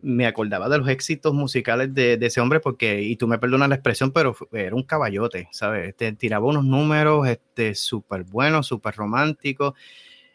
me 0.00 0.26
acordaba 0.26 0.68
de 0.68 0.78
los 0.78 0.88
éxitos 0.88 1.34
musicales 1.34 1.92
de, 1.92 2.18
ese 2.20 2.40
hombre 2.40 2.60
porque, 2.60 3.02
y 3.02 3.16
tú 3.16 3.26
me 3.26 3.38
perdonas 3.38 3.68
la 3.68 3.74
expresión, 3.74 4.12
pero 4.12 4.36
era 4.52 4.74
un 4.74 4.84
caballote, 4.84 5.48
¿sabes? 5.50 5.88
Este, 5.88 6.12
tiraba 6.12 6.46
unos 6.46 6.64
números 6.64 7.26
este, 7.26 7.74
súper 7.74 8.22
buenos, 8.22 8.66
súper 8.66 8.94
románticos. 8.94 9.74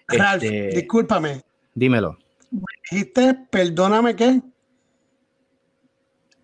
Ralph, 0.08 0.44
este, 0.44 0.76
discúlpame. 0.76 1.42
Dímelo. 1.74 2.18
Dijiste, 2.52 3.36
perdóname 3.50 4.16
qué. 4.16 4.42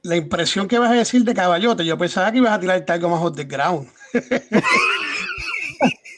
La 0.02 0.16
impresión 0.16 0.68
que 0.68 0.80
vas 0.80 0.92
a 0.92 0.96
decir 0.96 1.24
de 1.24 1.34
caballote, 1.34 1.86
yo 1.86 1.98
pensaba 1.98 2.32
que 2.32 2.38
ibas 2.38 2.54
a 2.54 2.60
tirar 2.60 2.86
algo 2.88 3.10
más 3.10 3.20
hot 3.20 3.36
the 3.36 3.44
ground. 3.44 3.90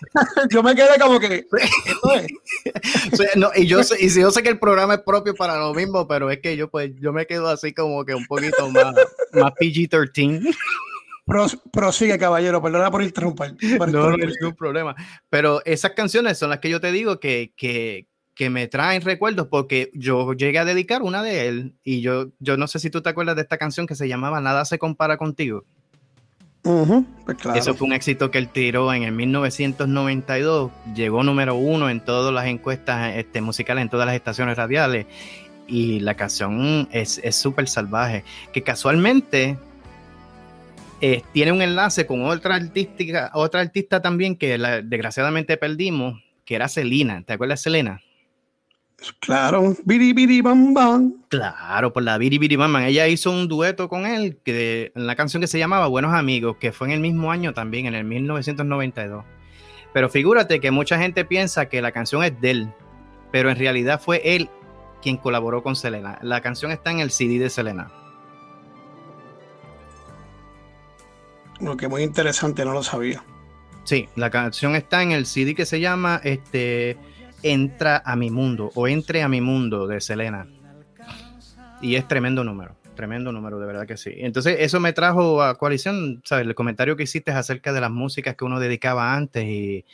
yo 0.50 0.64
me 0.64 0.76
quedé 0.76 1.00
como 1.00 1.20
que. 1.20 1.46
y 3.56 3.68
yo 3.68 3.84
sé, 3.84 4.04
y 4.04 4.10
si 4.10 4.22
yo 4.22 4.32
sé 4.32 4.42
que 4.44 4.50
el 4.50 4.60
programa 4.60 4.96
es 4.96 5.02
propio 5.02 5.36
para 5.36 5.58
lo 5.58 5.74
mismo, 5.74 6.08
pero 6.08 6.32
es 6.32 6.40
que 6.40 6.58
yo 6.58 6.70
pues 6.70 6.92
yo 7.00 7.14
me 7.14 7.26
quedo 7.26 7.48
así 7.48 7.74
como 7.74 8.04
que 8.06 8.16
un 8.16 8.26
poquito 8.26 8.70
más, 8.70 8.94
más 9.34 9.52
PG-13. 9.54 10.56
prosigue, 11.72 12.18
caballero, 12.18 12.62
perdona 12.62 12.92
por 12.92 13.04
interrumpir. 13.04 13.56
no, 13.80 13.88
no 13.88 14.16
hay 14.16 14.28
ningún 14.28 14.56
problema. 14.56 14.96
Pero 15.30 15.62
esas 15.66 15.92
canciones 15.92 16.38
son 16.38 16.50
las 16.50 16.60
que 16.60 16.70
yo 16.70 16.82
te 16.82 16.92
digo 16.92 17.20
que, 17.20 17.54
que, 17.56 18.08
que, 18.36 18.50
me 18.50 18.68
traen 18.68 19.02
recuerdos 19.02 19.48
porque 19.48 19.92
yo 19.94 20.34
llegué 20.34 20.60
a 20.60 20.66
dedicar 20.66 21.02
una 21.02 21.24
de 21.24 21.48
él 21.48 21.76
y 21.84 22.02
yo, 22.02 22.32
yo 22.40 22.58
no 22.58 22.68
sé 22.68 22.80
si 22.80 22.90
tú 22.90 23.02
te 23.02 23.10
acuerdas 23.10 23.36
de 23.36 23.44
esta 23.44 23.58
canción 23.58 23.88
que 23.88 23.96
se 23.96 24.08
llamaba 24.08 24.42
Nada 24.42 24.66
se 24.66 24.80
compara 24.80 25.18
contigo. 25.18 25.66
Pues 26.64 27.38
Eso 27.56 27.74
fue 27.74 27.88
un 27.88 27.94
éxito 27.94 28.30
que 28.30 28.38
él 28.38 28.48
tiró 28.48 28.94
en 28.94 29.04
el 29.04 29.12
1992. 29.12 30.72
Llegó 30.96 31.24
número 31.24 31.56
uno 31.56 31.90
en 31.90 32.00
todas 32.00 32.34
las 32.34 32.46
encuestas 32.46 33.16
este, 33.16 33.42
musicales, 33.42 33.82
en 33.82 33.90
todas 33.90 34.06
las 34.06 34.16
estaciones 34.16 34.58
radiales. 34.58 35.08
Y 35.68 36.00
la 36.02 36.16
canción 36.16 36.88
es 36.92 37.22
súper 37.36 37.68
salvaje. 37.68 38.24
Que 38.52 38.62
casualmente 38.62 39.58
eh, 41.04 41.24
tiene 41.34 41.52
un 41.52 41.64
enlace 41.64 42.06
con 42.06 42.24
otra 42.26 42.56
artística, 42.56 43.32
otra 43.34 43.62
artista 43.62 44.04
también 44.04 44.36
que 44.36 44.60
desgraciadamente 44.84 45.58
perdimos, 45.58 46.22
que 46.46 46.56
era 46.56 46.68
Selena. 46.68 47.24
¿Te 47.24 47.34
acuerdas 47.34 47.62
Selena? 47.62 48.02
Claro, 49.20 49.76
Biri 49.84 50.14
Biri 50.14 50.42
Bam 50.42 50.74
Bam. 50.74 51.24
Claro, 51.28 51.92
por 51.92 52.04
la 52.04 52.18
Biri 52.18 52.38
Biri 52.38 52.56
Bam 52.56 52.74
Bam. 52.74 52.84
Ella 52.84 53.08
hizo 53.08 53.32
un 53.32 53.48
dueto 53.48 53.90
con 53.90 54.06
él 54.06 54.38
que, 54.44 54.92
en 54.96 55.08
la 55.08 55.16
canción 55.16 55.42
que 55.42 55.48
se 55.48 55.58
llamaba 55.58 55.88
Buenos 55.88 56.14
Amigos, 56.14 56.58
que 56.58 56.72
fue 56.72 56.88
en 56.88 56.94
el 56.94 57.00
mismo 57.00 57.32
año 57.32 57.54
también, 57.54 57.88
en 57.88 57.96
el 57.96 58.04
1992. 58.04 59.26
Pero 59.94 60.10
figúrate 60.10 60.60
que 60.60 60.72
mucha 60.72 61.00
gente 61.00 61.26
piensa 61.26 61.68
que 61.68 61.82
la 61.82 61.92
canción 61.92 62.24
es 62.24 62.40
de 62.40 62.52
él, 62.52 62.74
pero 63.32 63.50
en 63.50 63.58
realidad 63.58 64.00
fue 64.00 64.22
él 64.36 64.50
quien 65.02 65.18
colaboró 65.18 65.64
con 65.64 65.76
Selena. 65.76 66.20
La 66.22 66.42
canción 66.42 66.72
está 66.72 66.92
en 66.92 67.00
el 67.00 67.12
CD 67.12 67.40
de 67.40 67.50
Selena. 67.50 67.92
Lo 71.60 71.76
que 71.76 71.88
muy 71.88 72.04
interesante, 72.04 72.66
no 72.66 72.74
lo 72.74 72.84
sabía. 72.84 73.24
Sí, 73.84 74.08
la 74.16 74.30
canción 74.30 74.76
está 74.76 75.02
en 75.02 75.12
el 75.12 75.26
CD 75.26 75.56
que 75.56 75.66
se 75.66 75.80
llama 75.80 76.22
este 76.24 76.98
Entra 77.44 78.02
a 78.06 78.16
mi 78.16 78.30
mundo 78.30 78.72
o 78.76 78.88
Entre 78.88 79.22
a 79.24 79.28
mi 79.28 79.42
mundo 79.42 79.88
de 79.88 80.02
Selena. 80.02 80.48
Y 81.82 81.96
es 81.96 82.08
tremendo 82.08 82.44
número, 82.44 82.76
tremendo 82.96 83.32
número, 83.32 83.60
de 83.60 83.66
verdad 83.66 83.88
que 83.88 83.98
sí. 83.98 84.12
Entonces, 84.18 84.58
eso 84.60 84.80
me 84.80 84.94
trajo 84.94 85.42
a 85.42 85.58
coalición, 85.58 86.22
¿sabes? 86.24 86.46
El 86.46 86.54
comentario 86.54 86.96
que 86.96 87.04
hiciste 87.04 87.32
acerca 87.32 87.74
de 87.74 87.82
las 87.82 87.90
músicas 87.90 88.36
que 88.36 88.46
uno 88.46 88.60
dedicaba 88.60 89.16
antes 89.16 89.44
y 89.46 89.86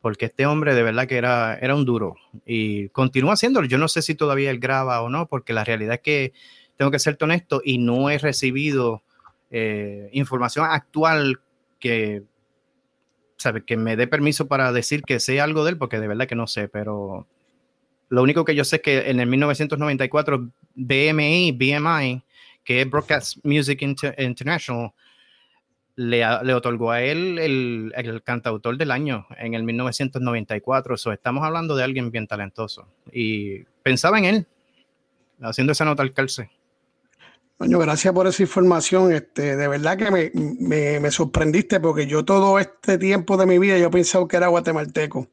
porque 0.00 0.26
este 0.26 0.46
hombre 0.46 0.74
de 0.74 0.82
verdad 0.82 1.06
que 1.06 1.16
era, 1.16 1.54
era 1.54 1.74
un 1.74 1.84
duro 1.84 2.16
y 2.44 2.88
continúa 2.90 3.34
haciéndolo. 3.34 3.66
Yo 3.66 3.78
no 3.78 3.88
sé 3.88 4.02
si 4.02 4.14
todavía 4.14 4.50
él 4.50 4.58
graba 4.58 5.00
o 5.00 5.08
no, 5.08 5.26
porque 5.26 5.52
la 5.52 5.64
realidad 5.64 5.94
es 5.94 6.00
que 6.00 6.32
tengo 6.76 6.90
que 6.90 6.98
ser 6.98 7.16
honesto 7.20 7.62
y 7.64 7.78
no 7.78 8.10
he 8.10 8.18
recibido 8.18 9.02
eh, 9.50 10.10
información 10.12 10.66
actual 10.68 11.40
que 11.78 12.22
sabe, 13.42 13.64
que 13.64 13.76
me 13.76 13.96
dé 13.96 14.06
permiso 14.06 14.48
para 14.48 14.72
decir 14.72 15.02
que 15.02 15.20
sé 15.20 15.40
algo 15.40 15.64
de 15.64 15.72
él, 15.72 15.78
porque 15.78 16.00
de 16.00 16.08
verdad 16.08 16.26
que 16.26 16.34
no 16.34 16.46
sé, 16.46 16.68
pero 16.68 17.26
lo 18.08 18.22
único 18.22 18.44
que 18.44 18.54
yo 18.54 18.64
sé 18.64 18.76
es 18.76 18.82
que 18.82 19.10
en 19.10 19.20
el 19.20 19.26
1994 19.26 20.50
BMI, 20.74 21.52
BMI, 21.52 22.22
que 22.64 22.82
es 22.82 22.90
Broadcast 22.90 23.38
Music 23.42 23.82
International, 23.82 24.92
le, 25.96 26.24
le, 26.42 26.54
otorgó 26.54 26.90
a 26.90 27.02
él 27.02 27.38
el, 27.38 27.92
el, 27.94 28.22
cantautor 28.22 28.76
del 28.76 28.90
año 28.90 29.26
en 29.36 29.54
el 29.54 29.62
1994. 29.62 30.96
So, 30.96 31.12
estamos 31.12 31.44
hablando 31.44 31.76
de 31.76 31.84
alguien 31.84 32.10
bien 32.10 32.26
talentoso. 32.26 32.88
Y 33.12 33.64
pensaba 33.82 34.18
en 34.18 34.24
él, 34.24 34.46
haciendo 35.40 35.72
esa 35.72 35.84
nota 35.84 36.02
al 36.02 36.12
calce. 36.12 36.50
Coño, 37.56 37.78
gracias 37.78 38.12
por 38.12 38.26
esa 38.26 38.42
información. 38.42 39.12
Este, 39.12 39.56
de 39.56 39.68
verdad 39.68 39.96
que 39.96 40.10
me, 40.10 40.98
me, 41.00 41.10
sorprendiste 41.10 41.78
porque 41.78 42.06
yo 42.06 42.24
todo 42.24 42.58
este 42.58 42.98
tiempo 42.98 43.36
de 43.36 43.46
mi 43.46 43.58
vida 43.58 43.78
yo 43.78 43.90
pensaba 43.90 44.26
que 44.26 44.36
era 44.36 44.48
guatemalteco. 44.48 45.28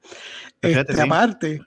Este, 0.62 1.02
Aparte, 1.02 1.62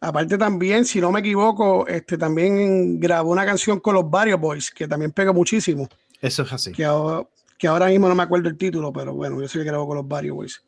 aparte 0.00 0.38
también, 0.38 0.84
si 0.84 1.00
no 1.00 1.12
me 1.12 1.20
equivoco, 1.20 1.86
este, 1.86 2.18
también 2.18 2.98
grabó 2.98 3.30
una 3.30 3.46
canción 3.46 3.78
con 3.80 3.94
los 3.94 4.10
Varios 4.10 4.40
Boys, 4.40 4.70
que 4.70 4.88
también 4.88 5.12
pega 5.12 5.32
muchísimo. 5.32 5.88
Eso 6.20 6.42
es 6.42 6.52
así. 6.52 6.72
Que 6.72 6.84
ahora, 6.84 7.28
que 7.56 7.68
ahora 7.68 7.86
mismo 7.86 8.08
no 8.08 8.14
me 8.14 8.22
acuerdo 8.22 8.48
el 8.48 8.56
título, 8.56 8.92
pero 8.92 9.14
bueno, 9.14 9.40
yo 9.40 9.46
sé 9.46 9.58
que 9.58 9.64
grabó 9.64 9.86
con 9.86 9.98
los 9.98 10.08
Varios 10.08 10.34
Boys. 10.34 10.62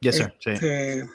Yes, 0.00 0.16
sir. 0.16 0.34
sí. 0.38 0.50
Este, 0.50 1.08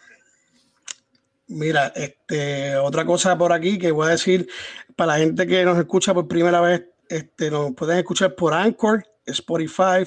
mira, 1.52 1.92
este, 1.96 2.76
otra 2.78 3.06
cosa 3.06 3.38
por 3.38 3.54
aquí 3.54 3.78
que 3.78 3.92
voy 3.92 4.08
a 4.08 4.12
decir 4.12 4.48
para 4.96 5.14
la 5.14 5.20
gente 5.20 5.46
que 5.46 5.64
nos 5.64 5.78
escucha 5.78 6.14
por 6.14 6.28
primera 6.28 6.62
vez 6.62 6.86
este, 7.12 7.52
nos 7.52 7.74
pueden 7.74 8.00
escuchar 8.00 8.36
por 8.36 8.54
Anchor, 8.54 9.06
Spotify, 9.26 10.06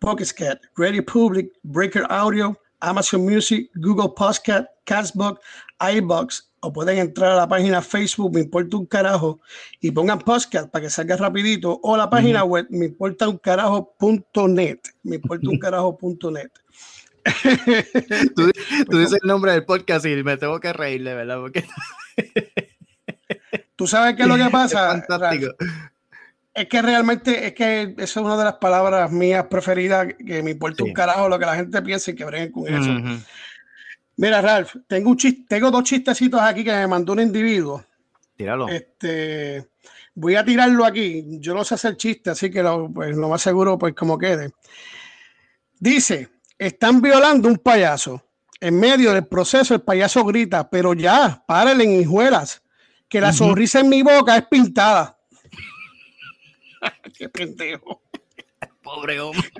Pocket 0.00 0.26
Cat, 0.36 0.60
Radio 0.76 1.04
Public, 1.04 1.52
Breaker 1.62 2.04
Audio, 2.10 2.58
Amazon 2.80 3.24
Music, 3.24 3.70
Google 3.76 4.12
Podcast, 4.16 4.66
Castbox, 4.84 5.40
iBox, 5.80 6.50
o 6.60 6.72
pueden 6.72 6.98
entrar 6.98 7.32
a 7.32 7.36
la 7.36 7.48
página 7.48 7.80
Facebook, 7.80 8.34
me 8.34 8.40
importa 8.40 8.76
un 8.76 8.86
carajo, 8.86 9.40
y 9.80 9.90
pongan 9.92 10.18
podcast 10.18 10.70
para 10.70 10.84
que 10.84 10.90
salga 10.90 11.16
rapidito, 11.16 11.78
o 11.82 11.96
la 11.96 12.10
página 12.10 12.44
web, 12.44 12.66
me 12.70 12.86
importa 12.86 13.28
un 13.28 13.38
carajo.net, 13.38 14.80
me 15.04 15.16
importa 15.16 15.48
un 15.48 15.58
carajo.net. 15.58 16.50
tú, 18.34 18.50
tú, 18.90 18.98
dices 18.98 19.18
el 19.22 19.28
nombre 19.28 19.52
del 19.52 19.64
podcast 19.64 20.04
y 20.04 20.22
me 20.22 20.36
tengo 20.36 20.58
que 20.58 20.72
reír, 20.72 21.04
de 21.04 21.14
verdad, 21.14 21.38
porque... 21.38 21.64
tú 23.76 23.86
sabes 23.86 24.16
qué 24.16 24.22
es 24.22 24.28
lo 24.28 24.36
que 24.36 24.50
pasa. 24.50 24.96
Es 24.98 25.06
fantástico. 25.06 25.54
Es 26.52 26.66
que 26.66 26.82
realmente, 26.82 27.46
es 27.46 27.54
que 27.54 27.94
esa 27.96 28.02
es 28.02 28.16
una 28.16 28.36
de 28.36 28.44
las 28.44 28.54
palabras 28.54 29.10
mías 29.12 29.46
preferidas, 29.48 30.08
que 30.14 30.42
me 30.42 30.50
importa 30.50 30.82
un 30.82 30.92
carajo 30.92 31.28
lo 31.28 31.38
que 31.38 31.46
la 31.46 31.54
gente 31.54 31.80
piense 31.82 32.10
y 32.10 32.14
que 32.14 32.24
breguen 32.24 32.50
con 32.50 32.66
eso. 32.66 32.90
Mira, 34.16 34.42
Ralph, 34.42 34.76
tengo, 34.86 35.10
un 35.10 35.16
chiste, 35.16 35.44
tengo 35.48 35.70
dos 35.70 35.84
chistecitos 35.84 36.40
aquí 36.40 36.64
que 36.64 36.72
me 36.72 36.86
mandó 36.86 37.12
un 37.12 37.20
individuo. 37.20 37.84
Tíralo. 38.36 38.68
Este, 38.68 39.68
voy 40.14 40.34
a 40.34 40.44
tirarlo 40.44 40.84
aquí. 40.84 41.24
Yo 41.40 41.54
no 41.54 41.64
sé 41.64 41.76
hacer 41.76 41.96
chiste, 41.96 42.30
así 42.30 42.50
que 42.50 42.62
lo, 42.62 42.92
pues, 42.92 43.16
lo 43.16 43.28
más 43.28 43.40
seguro, 43.40 43.78
pues 43.78 43.94
como 43.94 44.18
quede. 44.18 44.50
Dice, 45.78 46.28
están 46.58 47.00
violando 47.00 47.48
un 47.48 47.56
payaso. 47.56 48.22
En 48.60 48.78
medio 48.78 49.14
del 49.14 49.26
proceso, 49.26 49.72
el 49.72 49.80
payaso 49.80 50.22
grita, 50.24 50.68
pero 50.68 50.92
ya, 50.92 51.42
párenle, 51.46 51.84
hijuelas, 51.84 52.62
que 53.08 53.22
la 53.22 53.32
sonrisa 53.32 53.80
en 53.80 53.88
mi 53.88 54.02
boca 54.02 54.36
es 54.36 54.46
pintada. 54.48 55.18
Qué 57.18 57.28
pendejo. 57.28 58.02
Pobre 58.82 59.20
hombre. 59.20 59.50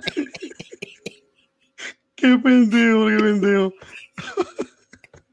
Qué 2.16 2.38
pendejo, 2.38 3.06
qué 3.06 3.16
pendejo. 3.16 3.72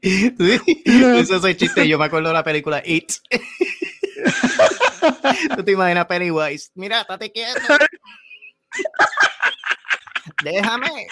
Eso 0.00 1.36
es 1.36 1.44
el 1.44 1.56
chiste. 1.56 1.88
Yo 1.88 1.98
me 1.98 2.04
acuerdo 2.06 2.28
de 2.28 2.34
la 2.34 2.44
película 2.44 2.82
It. 2.84 3.12
Tú 5.56 5.64
te 5.64 5.72
imaginas 5.72 6.06
Pennywise. 6.06 6.70
Mira, 6.74 7.00
estate 7.02 7.32
quieto. 7.32 7.60
Déjame. 10.44 11.06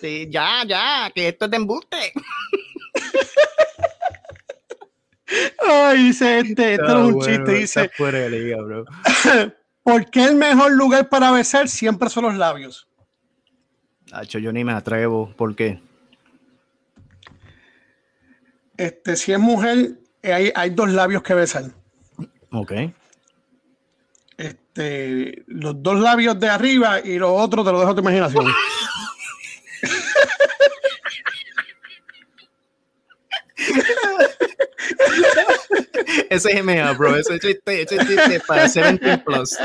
Sí, 0.00 0.28
ya, 0.30 0.64
ya, 0.66 1.10
que 1.14 1.28
esto 1.28 1.44
es 1.46 1.50
de 1.50 1.56
embuste. 1.56 2.12
Ay, 5.66 6.04
dice 6.04 6.38
este, 6.40 6.74
esto 6.74 6.86
es 6.86 7.14
un 7.14 7.20
chiste, 7.20 7.52
dice. 7.52 7.90
Fuera 7.96 8.18
de 8.18 8.30
liga, 8.30 8.62
bro. 8.62 8.84
¿Por 9.82 10.10
qué 10.10 10.24
el 10.24 10.36
mejor 10.36 10.72
lugar 10.72 11.08
para 11.08 11.30
besar 11.30 11.68
siempre 11.68 12.08
son 12.10 12.24
los 12.24 12.34
labios? 12.34 12.88
Hacho, 14.12 14.38
yo 14.38 14.52
ni 14.52 14.64
me 14.64 14.72
atrevo. 14.72 15.32
¿Por 15.36 15.54
qué? 15.54 15.80
Este, 18.76 19.16
si 19.16 19.32
es 19.32 19.38
mujer, 19.38 19.98
hay, 20.22 20.52
hay 20.54 20.70
dos 20.70 20.90
labios 20.90 21.22
que 21.22 21.34
besan. 21.34 21.74
Ok. 22.50 22.72
Este, 24.36 25.42
los 25.46 25.82
dos 25.82 25.98
labios 26.00 26.38
de 26.38 26.48
arriba 26.48 27.00
y 27.00 27.18
los 27.18 27.30
otros 27.32 27.64
te 27.66 27.72
lo 27.72 27.80
dejo 27.80 27.90
a 27.90 27.94
tu 27.94 28.00
imaginación. 28.00 28.46
ese 36.30 36.52
es 36.52 36.64
MA, 36.64 36.92
bro. 36.92 37.16
Ese 37.16 37.38
chiste, 37.38 37.82
ese 37.82 37.98
chiste 37.98 38.40
para 38.46 38.62
17 38.62 39.18
plus. 39.18 39.56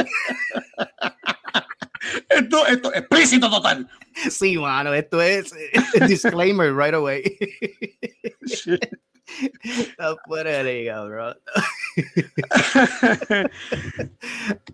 Esto, 2.29 2.67
esto, 2.67 2.93
explícito 2.93 3.49
total. 3.49 3.87
Sí, 4.29 4.57
mano, 4.57 4.93
esto 4.93 5.21
es 5.21 5.53
disclaimer 6.07 6.75
right 6.75 6.93
away. 6.93 7.23
Está 9.63 10.15
fuera 10.25 10.51
de 10.51 10.63
liga, 10.63 11.03
bro. 11.05 11.35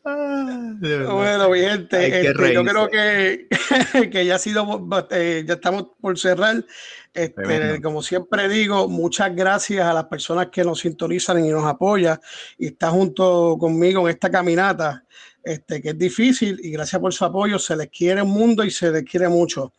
Bueno, 0.03 1.49
mi 1.49 1.59
gente, 1.59 2.29
este, 2.29 2.53
yo 2.53 2.63
creo 2.63 2.89
que, 2.89 3.47
que 4.11 4.25
ya 4.25 4.35
ha 4.35 4.39
sido, 4.39 4.87
eh, 5.11 5.43
ya 5.45 5.55
estamos 5.55 5.87
por 5.99 6.17
cerrar. 6.17 6.65
Este, 7.13 7.81
como 7.81 8.01
siempre 8.01 8.47
digo, 8.47 8.87
muchas 8.87 9.35
gracias 9.35 9.85
a 9.85 9.93
las 9.93 10.05
personas 10.05 10.47
que 10.47 10.63
nos 10.63 10.79
sintonizan 10.79 11.43
y 11.43 11.49
nos 11.49 11.65
apoyan 11.65 12.19
y 12.57 12.67
está 12.67 12.89
junto 12.89 13.57
conmigo 13.59 14.07
en 14.07 14.15
esta 14.15 14.29
caminata, 14.29 15.03
este, 15.43 15.81
que 15.81 15.89
es 15.89 15.97
difícil 15.97 16.59
y 16.63 16.71
gracias 16.71 17.01
por 17.01 17.13
su 17.13 17.25
apoyo, 17.25 17.59
se 17.59 17.75
les 17.75 17.89
quiere 17.89 18.21
un 18.21 18.31
mundo 18.31 18.63
y 18.63 18.71
se 18.71 18.91
les 18.91 19.03
quiere 19.03 19.27
mucho. 19.27 19.73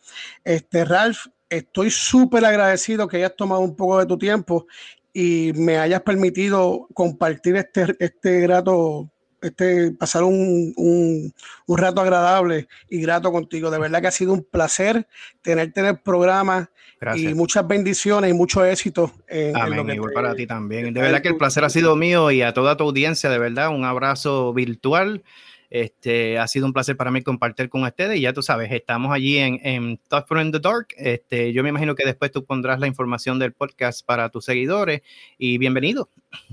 Este, 0.44 0.85
Ralph, 0.85 1.26
estoy 1.50 1.90
súper 1.90 2.44
agradecido 2.44 3.08
que 3.08 3.18
hayas 3.18 3.36
tomado 3.36 3.60
un 3.60 3.76
poco 3.76 3.98
de 3.98 4.06
tu 4.06 4.16
tiempo 4.16 4.66
y 5.12 5.52
me 5.54 5.76
hayas 5.76 6.02
permitido 6.02 6.88
compartir 6.94 7.56
este, 7.56 7.96
este 7.98 8.40
grato 8.40 9.10
este, 9.42 9.92
pasar 9.92 10.22
un, 10.22 10.72
un, 10.76 11.34
un, 11.66 11.78
rato 11.78 12.02
agradable 12.02 12.68
y 12.88 13.00
grato 13.00 13.32
contigo. 13.32 13.70
De 13.70 13.78
verdad 13.78 14.00
que 14.00 14.08
ha 14.08 14.12
sido 14.12 14.32
un 14.32 14.44
placer 14.44 15.06
tenerte 15.42 15.80
en 15.80 15.86
el 15.86 15.98
programa 15.98 16.70
y 17.16 17.32
muchas 17.34 17.66
bendiciones 17.66 18.30
y 18.30 18.34
mucho 18.34 18.64
éxito. 18.64 19.12
En, 19.26 19.56
Amén, 19.56 19.88
igual 19.90 20.12
para 20.12 20.34
ti 20.34 20.46
también. 20.46 20.92
De 20.92 21.00
verdad 21.00 21.22
que 21.22 21.28
el 21.28 21.36
placer 21.36 21.64
ha 21.64 21.70
sido 21.70 21.96
mío 21.96 22.30
y 22.30 22.42
a 22.42 22.52
toda 22.52 22.76
tu 22.76 22.84
audiencia, 22.84 23.30
de 23.30 23.38
verdad, 23.38 23.70
un 23.70 23.84
abrazo 23.84 24.52
virtual. 24.52 25.22
Este, 25.70 26.37
ha 26.37 26.48
sido 26.48 26.66
un 26.66 26.72
placer 26.72 26.96
para 26.96 27.12
mí 27.12 27.22
compartir 27.22 27.68
con 27.68 27.85
ustedes 27.85 28.18
y 28.18 28.22
ya 28.22 28.33
tú 28.33 28.42
sabes, 28.42 28.72
estamos 28.72 29.12
allí 29.14 29.38
en, 29.38 29.61
en 29.62 29.98
Talk 30.09 30.26
in 30.33 30.50
the 30.50 30.59
Dark. 30.59 30.88
Este, 30.96 31.52
yo 31.52 31.62
me 31.62 31.68
imagino 31.68 31.94
que 31.94 32.04
después 32.04 32.33
tú 32.33 32.44
pondrás 32.44 32.80
la 32.80 32.88
información 32.88 33.38
del 33.38 33.52
podcast 33.52 34.04
para 34.04 34.28
tus 34.30 34.44
seguidores 34.44 35.02
y 35.38 35.59
bienvenido. 35.59 36.09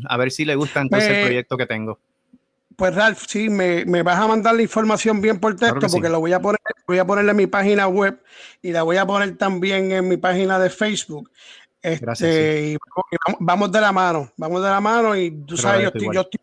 A 0.07 0.17
ver 0.17 0.31
si 0.31 0.45
le 0.45 0.55
gusta 0.55 0.81
entonces 0.81 1.09
el 1.09 1.15
pues, 1.15 1.25
proyecto 1.25 1.57
que 1.57 1.65
tengo. 1.65 1.99
Pues 2.75 2.93
Ralph, 2.93 3.23
sí, 3.27 3.49
me, 3.49 3.85
me, 3.85 4.03
vas 4.03 4.19
a 4.19 4.27
mandar 4.27 4.53
la 4.53 4.61
información 4.61 5.19
bien 5.19 5.39
por 5.39 5.55
texto 5.55 5.87
porque 5.91 6.09
lo 6.09 6.19
voy 6.19 6.33
a 6.33 6.39
poner, 6.39 6.59
voy 6.85 6.99
a 6.99 7.05
ponerle 7.05 7.31
en 7.31 7.37
mi 7.37 7.47
página 7.47 7.87
web 7.87 8.21
y 8.61 8.71
la 8.71 8.83
voy 8.83 8.97
a 8.97 9.05
poner 9.07 9.35
también 9.35 9.91
en 9.93 10.07
mi 10.07 10.17
página 10.17 10.59
de 10.59 10.69
Facebook. 10.69 11.31
Este, 11.81 12.05
Gracias, 12.05 12.31
y 12.35 12.77
vamos, 13.39 13.71
de 13.71 13.81
la 13.81 13.91
mano, 13.91 14.31
vamos 14.37 14.61
de 14.61 14.69
la 14.69 14.79
mano 14.79 15.15
y 15.15 15.31
tú 15.31 15.57
sabes, 15.57 15.83
yo 15.83 15.87
estoy, 15.87 16.09
yo 16.13 16.21
estoy, 16.21 16.39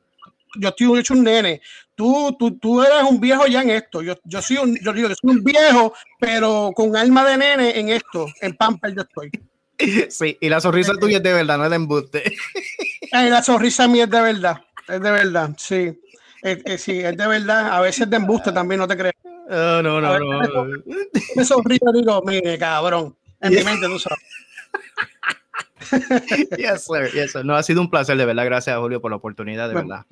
yo 0.58 0.68
estoy, 0.68 0.98
hecho 0.98 1.14
un 1.14 1.24
nene. 1.24 1.60
Tú, 1.94 2.36
tú, 2.38 2.58
tú 2.58 2.82
eres 2.82 3.02
un 3.08 3.20
viejo 3.20 3.46
ya 3.46 3.62
en 3.62 3.70
esto. 3.70 4.02
Yo, 4.02 4.14
yo 4.24 4.42
soy 4.42 4.56
un, 4.58 4.76
yo 4.76 4.92
digo, 4.92 5.08
yo 5.08 5.14
soy 5.14 5.30
un 5.30 5.44
viejo, 5.44 5.94
pero 6.18 6.72
con 6.74 6.96
alma 6.96 7.24
de 7.24 7.36
nene 7.36 7.78
en 7.78 7.88
esto. 7.90 8.26
En 8.40 8.54
Pamper 8.54 8.94
yo 8.94 9.02
estoy. 9.02 9.30
Sí, 10.08 10.38
y 10.40 10.48
la 10.48 10.60
sonrisa 10.60 10.92
tuya 10.94 11.16
es 11.18 11.22
de 11.22 11.32
verdad, 11.32 11.58
no 11.58 11.64
es 11.64 11.70
de 11.70 11.76
embuste. 11.76 12.22
Ay, 13.12 13.30
la 13.30 13.42
sonrisa 13.42 13.88
mía 13.88 14.04
es 14.04 14.10
de 14.10 14.20
verdad, 14.20 14.64
es 14.88 15.00
de 15.00 15.10
verdad, 15.10 15.50
sí. 15.56 16.00
Eh, 16.42 16.62
eh, 16.64 16.78
sí, 16.78 17.00
es 17.00 17.16
de 17.16 17.26
verdad. 17.26 17.72
A 17.72 17.80
veces 17.80 18.08
de 18.08 18.16
embuste 18.16 18.52
también, 18.52 18.78
no 18.78 18.86
te 18.86 18.96
crees. 18.96 19.14
no, 19.48 19.82
no, 19.82 20.00
no. 20.00 20.18
no. 20.18 20.66
Me 21.36 21.44
sonrío 21.44 21.80
y 21.92 21.98
digo, 21.98 22.22
mire, 22.24 22.58
cabrón. 22.58 23.16
En 23.40 23.54
mi 23.54 23.64
mente 23.64 23.86
tú 23.86 23.98
sabes. 23.98 24.18
yes, 26.58 26.84
sir, 26.84 27.10
yes, 27.12 27.32
sir. 27.32 27.44
No, 27.44 27.54
ha 27.54 27.62
sido 27.62 27.80
un 27.80 27.90
placer, 27.90 28.16
de 28.16 28.24
verdad. 28.24 28.44
Gracias, 28.44 28.76
Julio, 28.78 29.00
por 29.00 29.10
la 29.10 29.16
oportunidad, 29.16 29.68
de 29.68 29.74
verdad. 29.74 30.04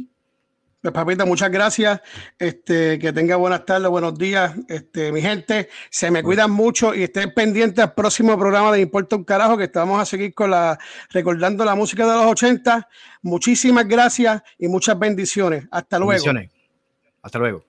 Pues 0.83 0.93
papita, 0.93 1.25
muchas 1.25 1.49
gracias. 1.53 2.01
Este, 2.37 2.99
que 2.99 3.13
tenga 3.13 3.37
buenas 3.37 3.65
tardes, 3.65 3.89
buenos 3.89 4.19
días. 4.19 4.53
Este, 4.67 5.13
mi 5.13 5.23
gente, 5.23 5.69
se 5.91 6.11
me 6.11 6.25
cuidan 6.25 6.51
mucho 6.51 6.93
y 6.93 7.05
estén 7.05 7.33
pendientes 7.33 7.85
al 7.85 7.95
próximo 7.95 8.37
programa 8.37 8.73
de 8.73 8.81
Importa 8.81 9.15
un 9.15 9.23
Carajo, 9.23 9.57
que 9.57 9.65
estamos 9.65 10.03
a 10.03 10.05
seguir 10.05 10.35
con 10.35 10.51
la, 10.51 10.77
recordando 11.11 11.65
la 11.65 11.77
música 11.77 12.05
de 12.05 12.15
los 12.15 12.27
80. 12.33 12.89
Muchísimas 13.23 13.87
gracias 13.87 14.43
y 14.59 14.67
muchas 14.67 14.99
bendiciones. 14.99 15.69
Hasta 15.71 16.01
luego. 16.01 16.25
Hasta 17.23 17.39
luego. 17.39 17.65